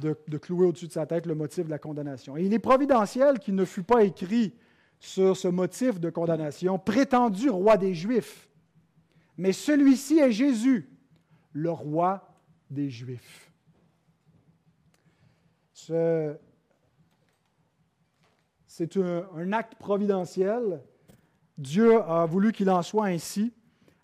de, 0.00 0.16
de, 0.28 0.38
clouer 0.38 0.66
au-dessus 0.66 0.88
de 0.88 0.92
sa 0.92 1.06
tête 1.06 1.26
le 1.26 1.34
motif 1.34 1.64
de 1.64 1.70
la 1.70 1.78
condamnation. 1.78 2.36
Et 2.36 2.44
il 2.44 2.52
est 2.52 2.58
providentiel 2.58 3.38
qu'il 3.38 3.54
ne 3.54 3.64
fût 3.64 3.82
pas 3.82 4.04
écrit 4.04 4.54
sur 5.00 5.36
ce 5.36 5.48
motif 5.48 5.98
de 5.98 6.10
condamnation, 6.10 6.78
prétendu 6.78 7.50
roi 7.50 7.76
des 7.76 7.94
Juifs. 7.94 8.48
Mais 9.36 9.52
celui-ci 9.52 10.18
est 10.18 10.32
Jésus, 10.32 10.88
le 11.52 11.70
roi 11.70 12.28
des 12.70 12.90
Juifs. 12.90 13.50
Ce, 15.72 16.36
c'est 18.78 18.98
un, 18.98 19.52
acte 19.54 19.74
providentiel. 19.76 20.82
Dieu 21.56 21.98
a 22.02 22.26
voulu 22.26 22.52
qu'il 22.52 22.68
en 22.68 22.82
soit 22.82 23.06
ainsi. 23.06 23.54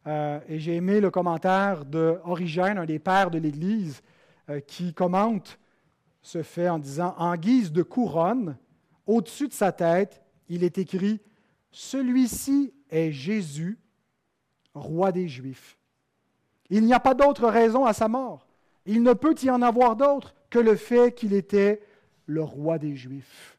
Euh, 0.07 0.41
et 0.49 0.59
j'ai 0.59 0.77
aimé 0.77 0.99
le 0.99 1.11
commentaire 1.11 1.85
d'Origène, 1.85 2.79
un 2.79 2.87
des 2.87 2.99
pères 2.99 3.31
de 3.31 3.37
l'Église, 3.37 4.01
euh, 4.49 4.61
qui 4.61 4.95
commente 4.95 5.59
ce 6.23 6.43
fait 6.43 6.71
en 6.71 6.79
disant 6.79 7.15
En 7.19 7.37
guise 7.37 7.71
de 7.71 7.83
couronne, 7.83 8.57
au-dessus 9.07 9.47
de 9.47 9.53
sa 9.53 9.73
tête, 9.73 10.23
il 10.49 10.65
est 10.65 10.79
écrit 10.79 11.21
Celui-ci 11.71 12.73
est 12.89 13.13
Jésus, 13.13 13.79
roi 14.73 15.13
des 15.13 15.29
Juifs. 15.29 15.77
Il 16.71 16.87
n'y 16.87 16.95
a 16.95 17.01
pas 17.01 17.13
d'autre 17.13 17.47
raison 17.47 17.85
à 17.85 17.93
sa 17.93 18.09
mort. 18.09 18.49
Il 18.87 19.03
ne 19.03 19.13
peut 19.13 19.35
y 19.43 19.51
en 19.51 19.61
avoir 19.61 19.97
d'autre 19.97 20.35
que 20.49 20.59
le 20.59 20.77
fait 20.77 21.15
qu'il 21.15 21.35
était 21.35 21.83
le 22.25 22.43
roi 22.43 22.79
des 22.79 22.97
Juifs. 22.97 23.59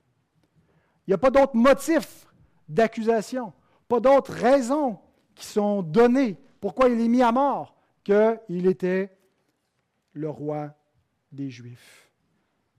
Il 1.06 1.12
n'y 1.12 1.14
a 1.16 1.18
pas 1.18 1.32
d'autres 1.32 1.56
motifs 1.56 2.28
d'accusation, 2.68 3.54
pas 3.88 4.00
d'autres 4.00 4.34
raisons 4.34 5.00
qui 5.36 5.46
sont 5.46 5.82
données 5.82 6.40
pourquoi 6.64 6.88
il 6.88 7.02
est 7.02 7.10
mis 7.10 7.22
à 7.22 7.34
mort 7.34 7.76
qu'il 8.06 8.68
était 8.68 9.18
le 10.14 10.30
roi 10.30 10.74
des 11.34 11.50
Juifs. 11.50 12.10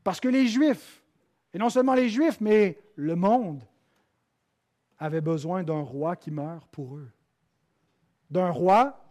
Parce 0.02 0.20
que 0.20 0.28
les 0.28 0.46
Juifs, 0.46 1.04
et 1.52 1.58
non 1.58 1.68
seulement 1.68 1.92
les 1.92 2.08
Juifs, 2.08 2.40
mais 2.40 2.78
le 2.96 3.14
monde, 3.14 3.62
avaient 4.98 5.20
besoin 5.20 5.62
d'un 5.62 5.82
roi 5.82 6.16
qui 6.16 6.30
meurt 6.30 6.66
pour 6.70 6.96
eux. 6.96 7.10
D'un 8.30 8.48
roi 8.48 9.04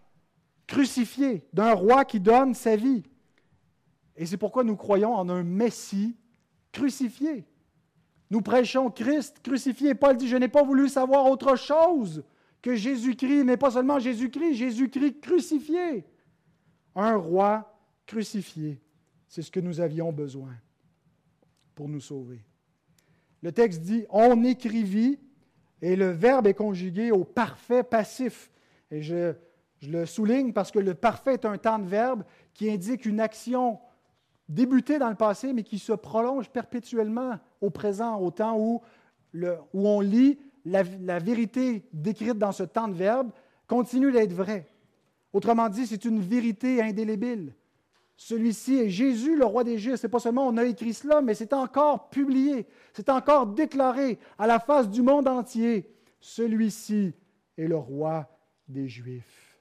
crucifié, 0.66 1.48
d'un 1.54 1.74
roi 1.74 2.04
qui 2.04 2.20
donne 2.20 2.56
sa 2.56 2.76
vie. 2.76 3.04
Et 4.16 4.26
c'est 4.26 4.38
pourquoi 4.38 4.64
nous 4.64 4.76
croyons 4.76 5.14
en 5.14 5.30
un 5.30 5.44
Messie 5.44 6.18
crucifié. 6.72 7.46
Nous 8.34 8.42
prêchons 8.42 8.90
Christ 8.90 9.42
crucifié. 9.44 9.94
Paul 9.94 10.18
dit, 10.18 10.28
je 10.28 10.38
n'ai 10.38 10.48
pas 10.48 10.64
voulu 10.64 10.90
savoir 10.90 11.28
autre 11.28 11.56
chose 11.56 12.24
que 12.64 12.74
Jésus-Christ, 12.74 13.44
mais 13.44 13.58
pas 13.58 13.70
seulement 13.70 14.00
Jésus-Christ, 14.00 14.56
Jésus-Christ 14.56 15.22
crucifié. 15.22 16.04
Un 16.96 17.16
roi 17.16 17.78
crucifié. 18.08 18.82
C'est 19.28 19.44
ce 19.44 19.52
que 19.52 19.60
nous 19.60 19.80
avions 19.80 20.12
besoin 20.12 20.56
pour 21.76 21.88
nous 21.88 22.00
sauver. 22.00 22.44
Le 23.44 23.52
texte 23.52 23.82
dit, 23.82 24.04
on 24.10 24.44
écrivit, 24.44 25.20
et 25.84 25.96
le 25.96 26.10
verbe 26.10 26.48
est 26.48 26.56
conjugué 26.56 27.12
au 27.12 27.26
parfait 27.26 27.84
passif. 27.84 28.50
Et 28.90 29.04
je, 29.04 29.36
le 29.88 30.08
souligne 30.08 30.54
parce 30.54 30.72
que 30.72 30.80
le 30.80 30.96
parfait 30.96 31.36
est 31.36 31.46
un 31.46 31.60
temps 31.60 31.78
de 31.78 31.88
verbe 31.88 32.24
qui 32.56 32.72
indique 32.72 33.06
une 33.06 33.20
action 33.20 33.80
débutée 34.50 34.98
dans 34.98 35.10
le 35.10 35.16
passé, 35.16 35.54
mais 35.54 35.62
qui 35.62 35.78
se 35.78 35.94
prolonge 35.94 36.50
perpétuellement 36.50 37.38
au 37.64 37.70
présent, 37.70 38.20
au 38.20 38.30
temps 38.30 38.60
où, 38.60 38.82
le, 39.32 39.58
où 39.74 39.88
on 39.88 40.02
lit 40.02 40.38
la, 40.66 40.84
vérité 40.84 41.88
décrite 41.94 42.38
dans 42.38 42.52
ce 42.52 42.64
temps 42.64 42.90
de 42.90 42.94
verbe 42.94 43.32
continue 43.68 44.12
d'être 44.12 44.34
vraie. 44.34 44.70
Autrement 45.32 45.70
dit, 45.70 45.88
c'est 45.88 46.04
une 46.06 46.20
vérité 46.20 46.82
indélébile. 46.82 47.56
Celui-ci 48.18 48.76
est 48.76 48.90
Jésus, 48.90 49.36
le 49.36 49.46
roi 49.46 49.64
des 49.64 49.78
Juifs. 49.78 49.96
C'est 49.96 50.10
pas 50.10 50.20
seulement 50.20 50.48
on 50.48 50.58
a 50.58 50.66
écrit 50.66 50.94
cela, 50.94 51.22
mais 51.22 51.34
c'est 51.34 51.54
encore 51.54 52.10
publié, 52.10 52.68
c'est 52.94 53.10
encore 53.10 53.48
déclaré 53.48 54.20
à 54.38 54.46
la 54.46 54.60
face 54.60 54.90
du 54.90 55.02
monde 55.02 55.28
entier. 55.28 55.90
Celui-ci 56.20 57.14
est 57.58 57.68
le 57.68 57.78
roi 57.78 58.30
des 58.68 58.88
Juifs. 58.88 59.58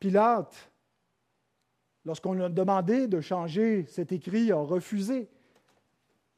Pilate, 0.00 0.71
lorsqu'on 2.04 2.34
lui 2.34 2.42
a 2.42 2.48
demandé 2.48 3.06
de 3.06 3.20
changer 3.20 3.84
cet 3.88 4.12
écrit, 4.12 4.52
a 4.52 4.56
refusé. 4.56 5.28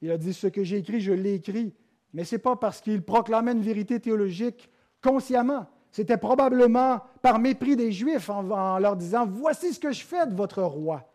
Il 0.03 0.11
a 0.11 0.19
dit 0.19 0.35
Ce 0.35 0.47
que 0.47 0.65
j'ai 0.65 0.79
écrit, 0.79 1.01
je 1.01 1.13
l'ai 1.13 1.35
écrit. 1.35 1.75
Mais 2.13 2.25
ce 2.25 2.35
n'est 2.35 2.41
pas 2.41 2.57
parce 2.57 2.81
qu'il 2.81 3.03
proclamait 3.03 3.53
une 3.53 3.63
vérité 3.63 4.01
théologique 4.01 4.71
consciemment. 5.03 5.67
C'était 5.91 6.17
probablement 6.17 7.01
par 7.23 7.39
mépris 7.39 7.77
des 7.77 7.93
Juifs 7.93 8.29
en, 8.29 8.79
leur 8.79 8.97
disant 8.97 9.27
Voici 9.27 9.73
ce 9.73 9.81
que 9.81 9.93
je 9.93 10.05
fais 10.05 10.27
de 10.27 10.35
votre 10.35 10.63
roi. 10.63 11.09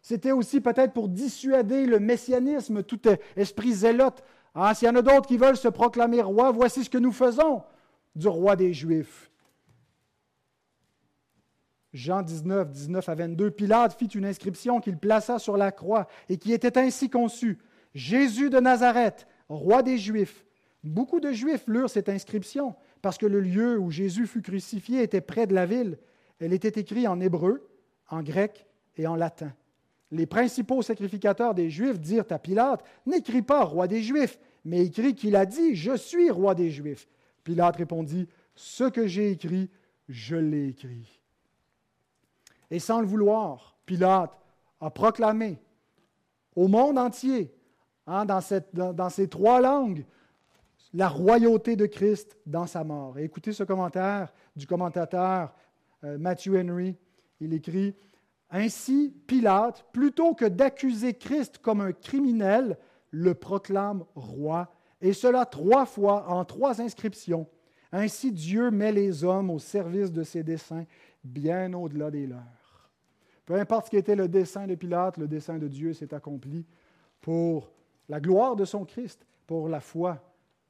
C'était 0.00 0.32
aussi 0.32 0.60
peut-être 0.60 0.92
pour 0.92 1.08
dissuader 1.08 1.86
le 1.86 2.00
messianisme, 2.00 2.82
tout 2.82 3.00
esprit 3.36 3.72
zélote. 3.72 4.22
Ah, 4.54 4.74
S'il 4.74 4.86
y 4.86 4.90
en 4.90 4.96
a 4.96 5.02
d'autres 5.02 5.26
qui 5.26 5.36
veulent 5.36 5.56
se 5.56 5.68
proclamer 5.68 6.22
roi, 6.22 6.50
voici 6.50 6.84
ce 6.84 6.90
que 6.90 6.98
nous 6.98 7.12
faisons 7.12 7.62
du 8.14 8.28
roi 8.28 8.56
des 8.56 8.72
Juifs. 8.72 9.31
Jean 11.92 12.22
19, 12.22 12.70
19 12.70 13.08
à 13.08 13.14
22, 13.14 13.50
Pilate 13.50 13.98
fit 13.98 14.06
une 14.06 14.24
inscription 14.24 14.80
qu'il 14.80 14.96
plaça 14.96 15.38
sur 15.38 15.56
la 15.56 15.72
croix 15.72 16.08
et 16.28 16.38
qui 16.38 16.52
était 16.52 16.78
ainsi 16.78 17.10
conçue. 17.10 17.58
Jésus 17.94 18.48
de 18.48 18.58
Nazareth, 18.58 19.26
roi 19.48 19.82
des 19.82 19.98
Juifs. 19.98 20.46
Beaucoup 20.82 21.20
de 21.20 21.32
Juifs 21.32 21.64
lurent 21.66 21.90
cette 21.90 22.08
inscription 22.08 22.74
parce 23.02 23.18
que 23.18 23.26
le 23.26 23.40
lieu 23.40 23.78
où 23.78 23.90
Jésus 23.90 24.26
fut 24.26 24.42
crucifié 24.42 25.02
était 25.02 25.20
près 25.20 25.46
de 25.46 25.54
la 25.54 25.66
ville. 25.66 25.98
Elle 26.40 26.52
était 26.52 26.80
écrite 26.80 27.06
en 27.06 27.20
hébreu, 27.20 27.68
en 28.08 28.22
grec 28.22 28.66
et 28.96 29.06
en 29.06 29.14
latin. 29.14 29.52
Les 30.10 30.26
principaux 30.26 30.82
sacrificateurs 30.82 31.54
des 31.54 31.70
Juifs 31.70 32.00
dirent 32.00 32.24
à 32.30 32.38
Pilate, 32.38 32.84
N'écris 33.06 33.42
pas 33.42 33.64
roi 33.64 33.86
des 33.86 34.02
Juifs, 34.02 34.38
mais 34.64 34.84
écris 34.86 35.14
qu'il 35.14 35.36
a 35.36 35.46
dit, 35.46 35.74
Je 35.74 35.96
suis 35.96 36.30
roi 36.30 36.54
des 36.54 36.70
Juifs. 36.70 37.06
Pilate 37.44 37.76
répondit, 37.76 38.28
Ce 38.54 38.84
que 38.84 39.06
j'ai 39.06 39.30
écrit, 39.30 39.70
je 40.08 40.36
l'ai 40.36 40.68
écrit. 40.68 41.21
Et 42.72 42.80
sans 42.80 43.00
le 43.00 43.06
vouloir, 43.06 43.76
Pilate 43.86 44.36
a 44.80 44.90
proclamé 44.90 45.60
au 46.56 46.66
monde 46.66 46.98
entier 46.98 47.54
Hein, 48.06 48.26
dans, 48.26 49.10
ces 49.10 49.28
trois 49.28 49.60
langues, 49.60 50.04
la 50.92 51.08
royauté 51.08 51.76
de 51.76 51.86
Christ 51.86 52.36
dans 52.46 52.66
sa 52.66 52.82
mort. 52.82 53.16
Et 53.16 53.24
écoutez 53.24 53.52
ce 53.52 53.62
commentaire 53.62 54.32
du 54.56 54.66
commentateur 54.66 55.54
euh, 56.02 56.18
Matthew 56.18 56.56
Henry. 56.56 56.96
Il 57.40 57.54
écrit 57.54 57.94
Ainsi, 58.50 59.14
Pilate, 59.26 59.86
plutôt 59.92 60.34
que 60.34 60.44
d'accuser 60.44 61.14
Christ 61.14 61.58
comme 61.58 61.80
un 61.80 61.92
criminel, 61.92 62.76
le 63.12 63.34
proclame 63.34 64.04
roi, 64.16 64.74
et 65.00 65.12
cela 65.12 65.46
trois 65.46 65.86
fois 65.86 66.28
en 66.28 66.44
trois 66.44 66.80
inscriptions. 66.80 67.46
Ainsi, 67.92 68.32
Dieu 68.32 68.70
met 68.70 68.90
les 68.90 69.22
hommes 69.22 69.50
au 69.50 69.58
service 69.60 70.10
de 70.10 70.24
ses 70.24 70.42
desseins, 70.42 70.86
bien 71.22 71.72
au-delà 71.72 72.10
des 72.10 72.26
leurs. 72.26 72.61
Peu 73.44 73.54
importe 73.54 73.86
ce 73.86 73.90
qui 73.90 73.96
était 73.96 74.16
le 74.16 74.28
dessein 74.28 74.66
de 74.66 74.74
Pilate, 74.74 75.18
le 75.18 75.28
dessein 75.28 75.58
de 75.58 75.68
Dieu 75.68 75.92
s'est 75.92 76.14
accompli 76.14 76.64
pour 77.20 77.72
la 78.08 78.20
gloire 78.20 78.56
de 78.56 78.64
son 78.64 78.84
Christ 78.84 79.26
pour 79.46 79.68
la 79.68 79.80
foi 79.80 80.22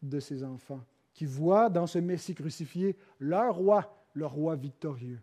de 0.02 0.20
ses 0.20 0.42
enfants, 0.42 0.80
qui 1.12 1.26
voient 1.26 1.68
dans 1.68 1.86
ce 1.86 1.98
Messie 1.98 2.34
crucifié 2.34 2.96
leur 3.18 3.56
roi, 3.56 3.94
le 4.14 4.26
roi 4.26 4.56
victorieux. 4.56 5.20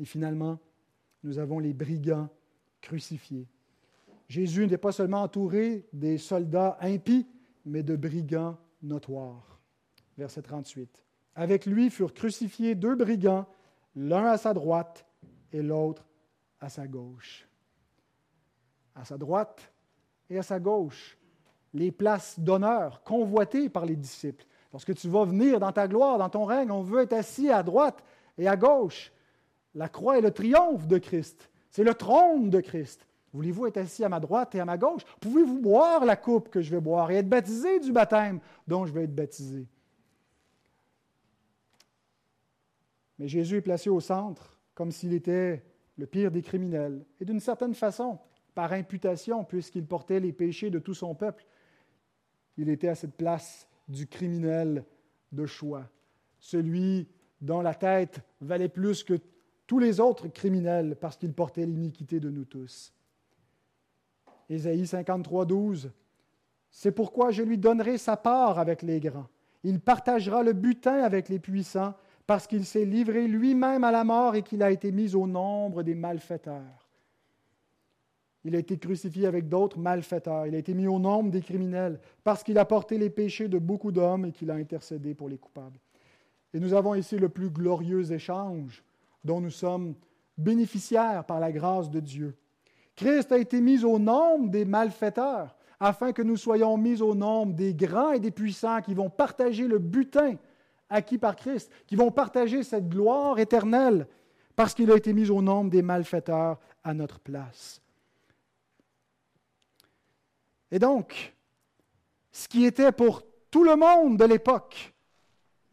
Et 0.00 0.04
finalement, 0.04 0.58
nous 1.22 1.38
avons 1.38 1.58
les 1.58 1.72
brigands 1.72 2.28
crucifiés. 2.80 3.46
Jésus 4.28 4.66
n'est 4.66 4.78
pas 4.78 4.92
seulement 4.92 5.22
entouré 5.22 5.86
des 5.92 6.18
soldats 6.18 6.76
impies, 6.80 7.26
mais 7.64 7.82
de 7.82 7.96
brigands 7.96 8.56
notoires. 8.82 9.60
Verset 10.16 10.42
38. 10.42 11.04
Avec 11.34 11.66
lui 11.66 11.90
furent 11.90 12.14
crucifiés 12.14 12.74
deux 12.74 12.94
brigands, 12.94 13.46
l'un 13.94 14.26
à 14.26 14.38
sa 14.38 14.54
droite 14.54 15.06
et 15.52 15.62
l'autre 15.62 16.06
à 16.64 16.68
sa 16.68 16.86
gauche. 16.86 17.46
À 18.94 19.04
sa 19.04 19.18
droite, 19.18 19.72
et 20.30 20.38
à 20.38 20.42
sa 20.42 20.58
gauche 20.58 21.18
les 21.72 21.90
places 21.90 22.38
d'honneur 22.38 23.02
convoitées 23.02 23.68
par 23.68 23.84
les 23.84 23.96
disciples. 23.96 24.46
Lorsque 24.72 24.94
tu 24.94 25.08
vas 25.08 25.24
venir 25.24 25.58
dans 25.58 25.72
ta 25.72 25.88
gloire, 25.88 26.18
dans 26.18 26.28
ton 26.28 26.44
règne, 26.44 26.70
on 26.70 26.82
veut 26.82 27.02
être 27.02 27.12
assis 27.12 27.50
à 27.50 27.62
droite 27.62 28.02
et 28.38 28.46
à 28.46 28.56
gauche. 28.56 29.12
La 29.74 29.88
croix 29.88 30.18
est 30.18 30.20
le 30.20 30.30
triomphe 30.30 30.86
de 30.86 30.98
Christ. 30.98 31.50
C'est 31.70 31.82
le 31.82 31.94
trône 31.94 32.48
de 32.48 32.60
Christ. 32.60 33.06
Voulez-vous 33.32 33.66
être 33.66 33.78
assis 33.78 34.04
à 34.04 34.08
ma 34.08 34.20
droite 34.20 34.54
et 34.54 34.60
à 34.60 34.64
ma 34.64 34.78
gauche? 34.78 35.02
Pouvez-vous 35.20 35.58
boire 35.58 36.04
la 36.04 36.14
coupe 36.14 36.48
que 36.48 36.60
je 36.60 36.70
vais 36.70 36.80
boire 36.80 37.10
et 37.10 37.16
être 37.16 37.28
baptisé 37.28 37.80
du 37.80 37.90
baptême 37.90 38.38
dont 38.68 38.86
je 38.86 38.92
vais 38.92 39.04
être 39.04 39.14
baptisé? 39.14 39.66
Mais 43.18 43.26
Jésus 43.26 43.56
est 43.56 43.62
placé 43.62 43.90
au 43.90 44.00
centre 44.00 44.60
comme 44.74 44.92
s'il 44.92 45.12
était 45.12 45.64
le 45.96 46.06
pire 46.06 46.30
des 46.30 46.42
criminels. 46.42 47.04
Et 47.20 47.24
d'une 47.24 47.40
certaine 47.40 47.74
façon, 47.74 48.18
par 48.54 48.72
imputation, 48.72 49.44
puisqu'il 49.44 49.86
portait 49.86 50.20
les 50.20 50.32
péchés 50.32 50.70
de 50.70 50.78
tout 50.78 50.94
son 50.94 51.14
peuple. 51.14 51.44
Il 52.56 52.68
était 52.68 52.88
à 52.88 52.94
cette 52.94 53.16
place 53.16 53.68
du 53.88 54.06
criminel 54.06 54.84
de 55.32 55.46
choix, 55.46 55.88
celui 56.38 57.08
dont 57.40 57.60
la 57.60 57.74
tête 57.74 58.20
valait 58.40 58.68
plus 58.68 59.02
que 59.02 59.14
tous 59.66 59.78
les 59.78 60.00
autres 60.00 60.28
criminels 60.28 60.96
parce 61.00 61.16
qu'il 61.16 61.32
portait 61.32 61.66
l'iniquité 61.66 62.20
de 62.20 62.30
nous 62.30 62.44
tous. 62.44 62.92
Ésaïe 64.48 64.86
53, 64.86 65.46
12. 65.46 65.90
C'est 66.70 66.92
pourquoi 66.92 67.30
je 67.30 67.42
lui 67.42 67.58
donnerai 67.58 67.98
sa 67.98 68.16
part 68.16 68.58
avec 68.58 68.82
les 68.82 69.00
grands. 69.00 69.28
Il 69.62 69.80
partagera 69.80 70.42
le 70.42 70.52
butin 70.52 71.02
avec 71.02 71.28
les 71.28 71.38
puissants 71.38 71.94
parce 72.26 72.46
qu'il 72.46 72.64
s'est 72.64 72.84
livré 72.84 73.26
lui-même 73.26 73.84
à 73.84 73.90
la 73.90 74.04
mort 74.04 74.34
et 74.34 74.42
qu'il 74.42 74.62
a 74.62 74.70
été 74.70 74.92
mis 74.92 75.14
au 75.14 75.26
nombre 75.26 75.82
des 75.82 75.94
malfaiteurs. 75.94 76.88
Il 78.44 78.54
a 78.54 78.58
été 78.58 78.76
crucifié 78.78 79.26
avec 79.26 79.48
d'autres 79.48 79.78
malfaiteurs. 79.78 80.46
Il 80.46 80.54
a 80.54 80.58
été 80.58 80.74
mis 80.74 80.86
au 80.86 80.98
nombre 80.98 81.30
des 81.30 81.40
criminels 81.40 81.98
parce 82.22 82.42
qu'il 82.42 82.58
a 82.58 82.64
porté 82.64 82.98
les 82.98 83.10
péchés 83.10 83.48
de 83.48 83.58
beaucoup 83.58 83.90
d'hommes 83.90 84.26
et 84.26 84.32
qu'il 84.32 84.50
a 84.50 84.54
intercédé 84.54 85.14
pour 85.14 85.28
les 85.28 85.38
coupables. 85.38 85.78
Et 86.52 86.60
nous 86.60 86.74
avons 86.74 86.94
ici 86.94 87.18
le 87.18 87.30
plus 87.30 87.50
glorieux 87.50 88.12
échange 88.12 88.84
dont 89.24 89.40
nous 89.40 89.50
sommes 89.50 89.94
bénéficiaires 90.36 91.24
par 91.24 91.40
la 91.40 91.52
grâce 91.52 91.90
de 91.90 92.00
Dieu. 92.00 92.36
Christ 92.96 93.32
a 93.32 93.38
été 93.38 93.60
mis 93.60 93.84
au 93.84 93.98
nombre 93.98 94.50
des 94.50 94.64
malfaiteurs 94.64 95.56
afin 95.80 96.12
que 96.12 96.22
nous 96.22 96.36
soyons 96.36 96.76
mis 96.76 97.02
au 97.02 97.14
nombre 97.14 97.54
des 97.54 97.74
grands 97.74 98.12
et 98.12 98.20
des 98.20 98.30
puissants 98.30 98.82
qui 98.82 98.94
vont 98.94 99.10
partager 99.10 99.66
le 99.66 99.78
butin 99.78 100.36
acquis 100.88 101.18
par 101.18 101.36
Christ, 101.36 101.70
qui 101.86 101.96
vont 101.96 102.10
partager 102.10 102.62
cette 102.62 102.88
gloire 102.88 103.38
éternelle 103.38 104.06
parce 104.56 104.74
qu'il 104.74 104.90
a 104.90 104.96
été 104.96 105.12
mis 105.12 105.30
au 105.30 105.42
nombre 105.42 105.70
des 105.70 105.82
malfaiteurs 105.82 106.60
à 106.84 106.94
notre 106.94 107.18
place. 107.18 107.80
Et 110.70 110.78
donc, 110.78 111.34
ce 112.30 112.48
qui 112.48 112.64
était 112.64 112.92
pour 112.92 113.22
tout 113.50 113.64
le 113.64 113.76
monde 113.76 114.16
de 114.16 114.24
l'époque 114.24 114.94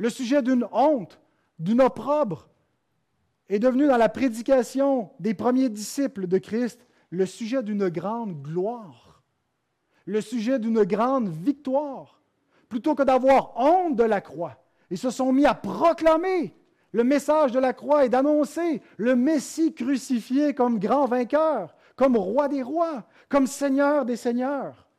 le 0.01 0.09
sujet 0.09 0.41
d'une 0.41 0.67
honte, 0.71 1.21
d'une 1.59 1.79
opprobre, 1.79 2.49
est 3.49 3.59
devenu 3.59 3.85
dans 3.85 3.97
la 3.97 4.09
prédication 4.09 5.11
des 5.19 5.35
premiers 5.35 5.69
disciples 5.69 6.25
de 6.25 6.39
Christ 6.39 6.87
le 7.11 7.27
sujet 7.27 7.61
d'une 7.61 7.87
grande 7.89 8.41
gloire, 8.41 9.21
le 10.05 10.21
sujet 10.21 10.57
d'une 10.57 10.83
grande 10.85 11.29
victoire, 11.29 12.19
plutôt 12.67 12.95
que 12.95 13.03
d'avoir 13.03 13.55
honte 13.57 13.95
de 13.95 14.03
la 14.03 14.21
croix. 14.21 14.60
Ils 14.91 14.97
se 14.97 15.09
sont 15.09 15.31
mis 15.31 15.45
à 15.45 15.55
proclamer 15.55 16.53
le 16.91 17.05
message 17.05 17.53
de 17.53 17.59
la 17.59 17.71
croix 17.71 18.05
et 18.05 18.09
d'annoncer 18.09 18.81
le 18.97 19.15
Messie 19.15 19.73
crucifié 19.73 20.53
comme 20.53 20.79
grand 20.79 21.05
vainqueur, 21.05 21.73
comme 21.95 22.17
roi 22.17 22.49
des 22.49 22.61
rois, 22.61 23.05
comme 23.29 23.47
seigneur 23.47 24.03
des 24.03 24.17
seigneurs. 24.17 24.89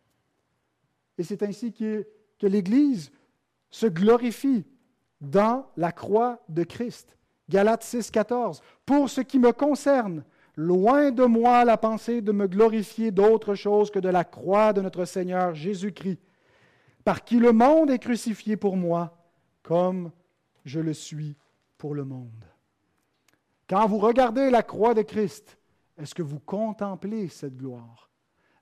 Et 1.19 1.23
c'est 1.23 1.43
ainsi 1.43 1.73
que, 1.73 2.07
l'Église 2.45 3.13
se 3.71 3.87
glorifie 3.87 4.65
dans 5.21 5.67
la 5.77 5.93
croix 5.93 6.43
de 6.49 6.65
Christ. 6.65 7.17
Galates 7.49 7.85
6, 7.85 8.11
14. 8.11 8.61
Pour 8.85 9.09
ce 9.09 9.21
qui 9.21 9.39
me 9.39 9.53
concerne, 9.53 10.25
loin 10.57 11.13
de 11.13 11.25
moi 11.25 11.65
la 11.65 11.77
pensée 11.77 12.21
de 12.21 12.33
me 12.33 12.49
glorifier 12.49 13.13
d'autre 13.13 13.55
chose 13.55 13.93
que 13.93 14.01
de 14.01 14.09
la 14.09 14.25
croix 14.25 14.73
de 14.73 14.81
notre 14.81 15.05
Seigneur 15.05 15.55
Jésus-Christ, 15.55 16.19
par 17.05 17.23
qui 17.23 17.39
le 17.39 17.53
monde 17.53 17.91
est 17.91 18.01
crucifié 18.01 18.57
pour 18.57 18.77
moi, 18.77 19.22
comme 19.63 20.11
je 20.65 20.81
le 20.81 20.95
suis 20.95 21.37
pour 21.79 21.95
le 21.95 22.05
monde. 22.05 22.45
Quand 23.69 23.87
vous 23.87 23.99
regardez 23.99 24.51
la 24.51 24.63
croix 24.63 24.95
de 24.95 25.03
Christ, 25.03 25.59
est-ce 25.99 26.15
que 26.15 26.23
vous 26.23 26.41
contemplez 26.41 27.29
cette 27.29 27.57
gloire? 27.57 28.11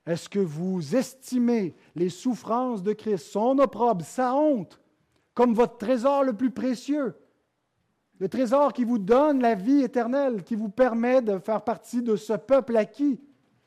Est-ce 0.07 0.29
que 0.29 0.39
vous 0.39 0.97
estimez 0.97 1.75
les 1.95 2.09
souffrances 2.09 2.83
de 2.83 2.93
Christ, 2.93 3.27
son 3.27 3.59
opprobre, 3.59 4.05
sa 4.05 4.35
honte, 4.35 4.81
comme 5.35 5.55
votre 5.55 5.79
trésor 5.79 6.25
le 6.25 6.33
plus 6.33 6.51
précieux? 6.51 7.15
Le 8.19 8.29
trésor 8.29 8.73
qui 8.73 8.85
vous 8.85 8.99
donne 8.99 9.41
la 9.41 9.55
vie 9.55 9.83
éternelle, 9.83 10.45
qui 10.45 10.55
vous 10.55 10.69
permet 10.69 11.23
de 11.23 11.39
faire 11.39 11.63
partie 11.63 12.03
de 12.03 12.17
ce 12.17 12.35
peuple 12.35 12.77
acquis, 12.77 13.21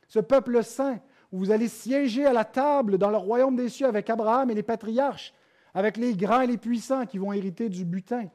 ce 0.08 0.20
peuple 0.20 0.64
saint, 0.64 1.00
où 1.32 1.40
vous 1.40 1.52
allez 1.52 1.68
siéger 1.68 2.26
à 2.26 2.34
la 2.34 2.46
table 2.46 3.00
dans 3.00 3.10
le 3.10 3.18
royaume 3.18 3.56
des 3.56 3.70
cieux 3.70 3.88
avec 3.88 4.10
Abraham 4.10 4.52
et 4.52 4.54
les 4.54 4.62
patriarches, 4.62 5.34
avec 5.74 5.98
les 5.98 6.16
grands 6.16 6.42
et 6.42 6.48
les 6.48 6.58
puissants 6.58 7.06
qui 7.06 7.18
vont 7.18 7.34
hériter 7.34 7.70
du 7.70 7.86
butin. 7.86 8.28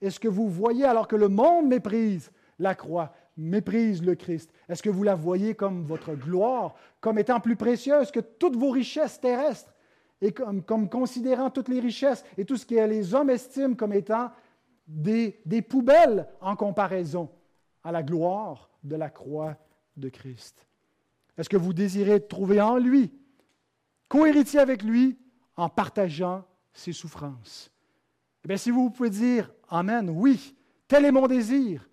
Est-ce 0.00 0.20
que 0.20 0.28
vous 0.28 0.48
voyez, 0.48 0.84
alors 0.84 1.08
que 1.08 1.16
le 1.16 1.28
monde 1.28 1.66
méprise 1.66 2.30
la 2.58 2.74
croix, 2.74 3.12
méprise 3.36 4.02
le 4.02 4.14
Christ, 4.14 4.52
est-ce 4.68 4.82
que 4.82 4.90
vous 4.90 5.04
la 5.04 5.14
voyez 5.14 5.54
comme 5.54 5.84
votre 5.84 6.14
gloire, 6.14 6.74
comme 7.00 7.18
étant 7.18 7.40
plus 7.40 7.56
précieuse 7.56 8.10
que 8.10 8.20
toutes 8.20 8.56
vos 8.56 8.70
richesses 8.70 9.20
terrestres, 9.20 9.72
et 10.20 10.32
comme, 10.32 10.88
considérant 10.88 11.48
toutes 11.48 11.68
les 11.68 11.78
richesses 11.78 12.24
et 12.36 12.44
tout 12.44 12.56
ce 12.56 12.66
que 12.66 12.74
les 12.74 13.14
hommes 13.14 13.30
estiment 13.30 13.74
comme 13.74 13.92
étant 13.92 14.32
des, 14.88 15.40
poubelles 15.68 16.26
en 16.40 16.56
comparaison 16.56 17.30
à 17.84 17.92
la 17.92 18.02
gloire 18.02 18.68
de 18.82 18.96
la 18.96 19.10
croix 19.10 19.56
de 19.96 20.08
Christ? 20.08 20.66
Est-ce 21.36 21.48
que 21.48 21.56
vous 21.56 21.72
désirez 21.72 22.26
trouver 22.26 22.60
en 22.60 22.78
lui, 22.78 23.12
cohéritier 24.08 24.58
avec 24.58 24.82
lui, 24.82 25.16
en 25.56 25.68
partageant 25.68 26.44
ses 26.78 26.92
souffrances? 26.92 27.70
Eh 28.44 28.48
bien, 28.48 28.56
si 28.56 28.70
vous 28.70 28.90
pouvez 28.90 29.10
dire 29.10 29.50
Amen, 29.68 30.10
oui, 30.10 30.54
tel 30.86 31.04
est 31.04 31.12
mon 31.12 31.26
désir, 31.26 31.88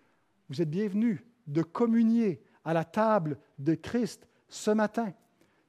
vous 0.49 0.61
êtes 0.61 0.69
bienvenus 0.69 1.19
de 1.47 1.61
communier 1.61 2.41
à 2.63 2.73
la 2.73 2.83
table 2.83 3.37
de 3.59 3.75
Christ 3.75 4.27
ce 4.47 4.71
matin. 4.71 5.13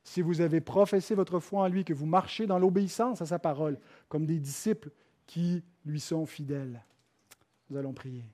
Si 0.02 0.22
vous 0.22 0.40
avez 0.40 0.60
professé 0.60 1.14
votre 1.14 1.40
foi 1.40 1.62
en 1.62 1.68
lui, 1.68 1.84
que 1.84 1.92
vous 1.92 2.06
marchez 2.06 2.46
dans 2.46 2.58
l'obéissance 2.58 3.20
à 3.20 3.26
sa 3.26 3.38
parole, 3.38 3.78
comme 4.08 4.24
des 4.24 4.38
disciples 4.38 4.90
qui 5.26 5.64
lui 5.84 5.98
sont 5.98 6.26
fidèles. 6.26 6.84
Nous 7.68 7.76
allons 7.76 7.92
prier. 7.92 8.24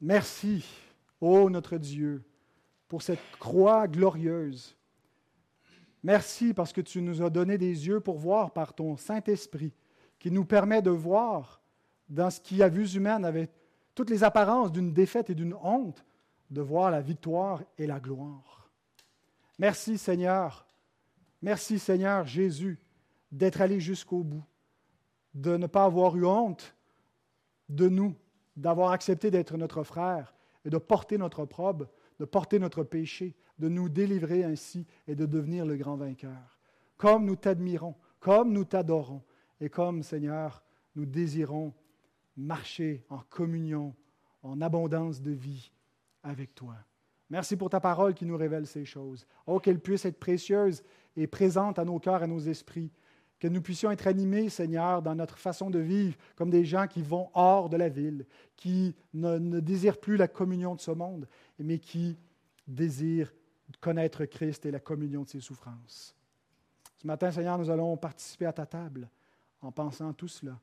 Merci, 0.00 0.64
ô 1.20 1.50
notre 1.50 1.76
Dieu, 1.76 2.22
pour 2.86 3.02
cette 3.02 3.18
croix 3.40 3.88
glorieuse. 3.88 4.76
Merci 6.02 6.54
parce 6.54 6.72
que 6.72 6.80
tu 6.80 7.02
nous 7.02 7.22
as 7.22 7.30
donné 7.30 7.58
des 7.58 7.86
yeux 7.86 8.00
pour 8.00 8.18
voir 8.18 8.52
par 8.52 8.74
ton 8.74 8.96
Saint-Esprit, 8.96 9.72
qui 10.18 10.30
nous 10.30 10.44
permet 10.44 10.82
de 10.82 10.90
voir 10.90 11.60
dans 12.08 12.30
ce 12.30 12.40
qui, 12.40 12.62
à 12.62 12.68
vue 12.68 12.94
humaine, 12.94 13.24
avait 13.24 13.50
toutes 13.94 14.10
les 14.10 14.24
apparences 14.24 14.72
d'une 14.72 14.92
défaite 14.92 15.30
et 15.30 15.34
d'une 15.34 15.54
honte, 15.62 16.04
de 16.50 16.60
voir 16.60 16.90
la 16.90 17.00
victoire 17.00 17.62
et 17.76 17.86
la 17.86 18.00
gloire. 18.00 18.70
Merci 19.58 19.98
Seigneur, 19.98 20.66
merci 21.42 21.78
Seigneur 21.78 22.26
Jésus 22.26 22.78
d'être 23.32 23.60
allé 23.60 23.80
jusqu'au 23.80 24.22
bout 24.22 24.44
de 25.34 25.56
ne 25.56 25.66
pas 25.66 25.84
avoir 25.84 26.16
eu 26.16 26.26
honte 26.26 26.74
de 27.68 27.88
nous, 27.88 28.14
d'avoir 28.56 28.92
accepté 28.92 29.30
d'être 29.30 29.56
notre 29.56 29.82
frère 29.82 30.34
et 30.64 30.70
de 30.70 30.78
porter 30.78 31.18
notre 31.18 31.44
probe, 31.44 31.88
de 32.18 32.24
porter 32.24 32.58
notre 32.58 32.82
péché, 32.82 33.36
de 33.58 33.68
nous 33.68 33.88
délivrer 33.88 34.44
ainsi 34.44 34.86
et 35.06 35.14
de 35.14 35.26
devenir 35.26 35.66
le 35.66 35.76
grand 35.76 35.96
vainqueur. 35.96 36.58
Comme 36.96 37.24
nous 37.24 37.36
t'admirons, 37.36 37.94
comme 38.20 38.52
nous 38.52 38.64
t'adorons 38.64 39.22
et 39.60 39.68
comme, 39.68 40.02
Seigneur, 40.02 40.62
nous 40.94 41.06
désirons 41.06 41.72
marcher 42.36 43.04
en 43.08 43.18
communion, 43.28 43.94
en 44.42 44.60
abondance 44.60 45.20
de 45.20 45.32
vie 45.32 45.72
avec 46.22 46.54
toi. 46.54 46.74
Merci 47.30 47.56
pour 47.56 47.68
ta 47.68 47.80
parole 47.80 48.14
qui 48.14 48.24
nous 48.24 48.36
révèle 48.36 48.66
ces 48.66 48.84
choses. 48.84 49.26
Oh, 49.46 49.60
qu'elle 49.60 49.80
puisse 49.80 50.04
être 50.04 50.18
précieuse 50.18 50.82
et 51.16 51.26
présente 51.26 51.78
à 51.78 51.84
nos 51.84 51.98
cœurs, 51.98 52.22
à 52.22 52.26
nos 52.26 52.40
esprits, 52.40 52.90
que 53.38 53.48
nous 53.48 53.60
puissions 53.60 53.90
être 53.90 54.06
animés, 54.06 54.48
Seigneur, 54.48 55.02
dans 55.02 55.14
notre 55.14 55.38
façon 55.38 55.70
de 55.70 55.78
vivre, 55.78 56.16
comme 56.34 56.50
des 56.50 56.64
gens 56.64 56.86
qui 56.86 57.02
vont 57.02 57.28
hors 57.34 57.68
de 57.68 57.76
la 57.76 57.88
ville, 57.88 58.26
qui 58.56 58.96
ne, 59.14 59.60
désirent 59.60 60.00
plus 60.00 60.16
la 60.16 60.26
communion 60.26 60.74
de 60.74 60.80
ce 60.80 60.90
monde, 60.90 61.28
mais 61.58 61.78
qui 61.78 62.18
désirent 62.66 63.32
connaître 63.80 64.24
Christ 64.24 64.66
et 64.66 64.70
la 64.70 64.80
communion 64.80 65.22
de 65.22 65.28
ses 65.28 65.40
souffrances. 65.40 66.14
Ce 66.96 67.06
matin, 67.06 67.30
Seigneur, 67.30 67.58
nous 67.58 67.70
allons 67.70 67.96
participer 67.96 68.46
à 68.46 68.52
ta 68.52 68.66
table 68.66 69.08
en 69.60 69.70
pensant 69.70 70.12
tout 70.12 70.28
cela 70.28 70.58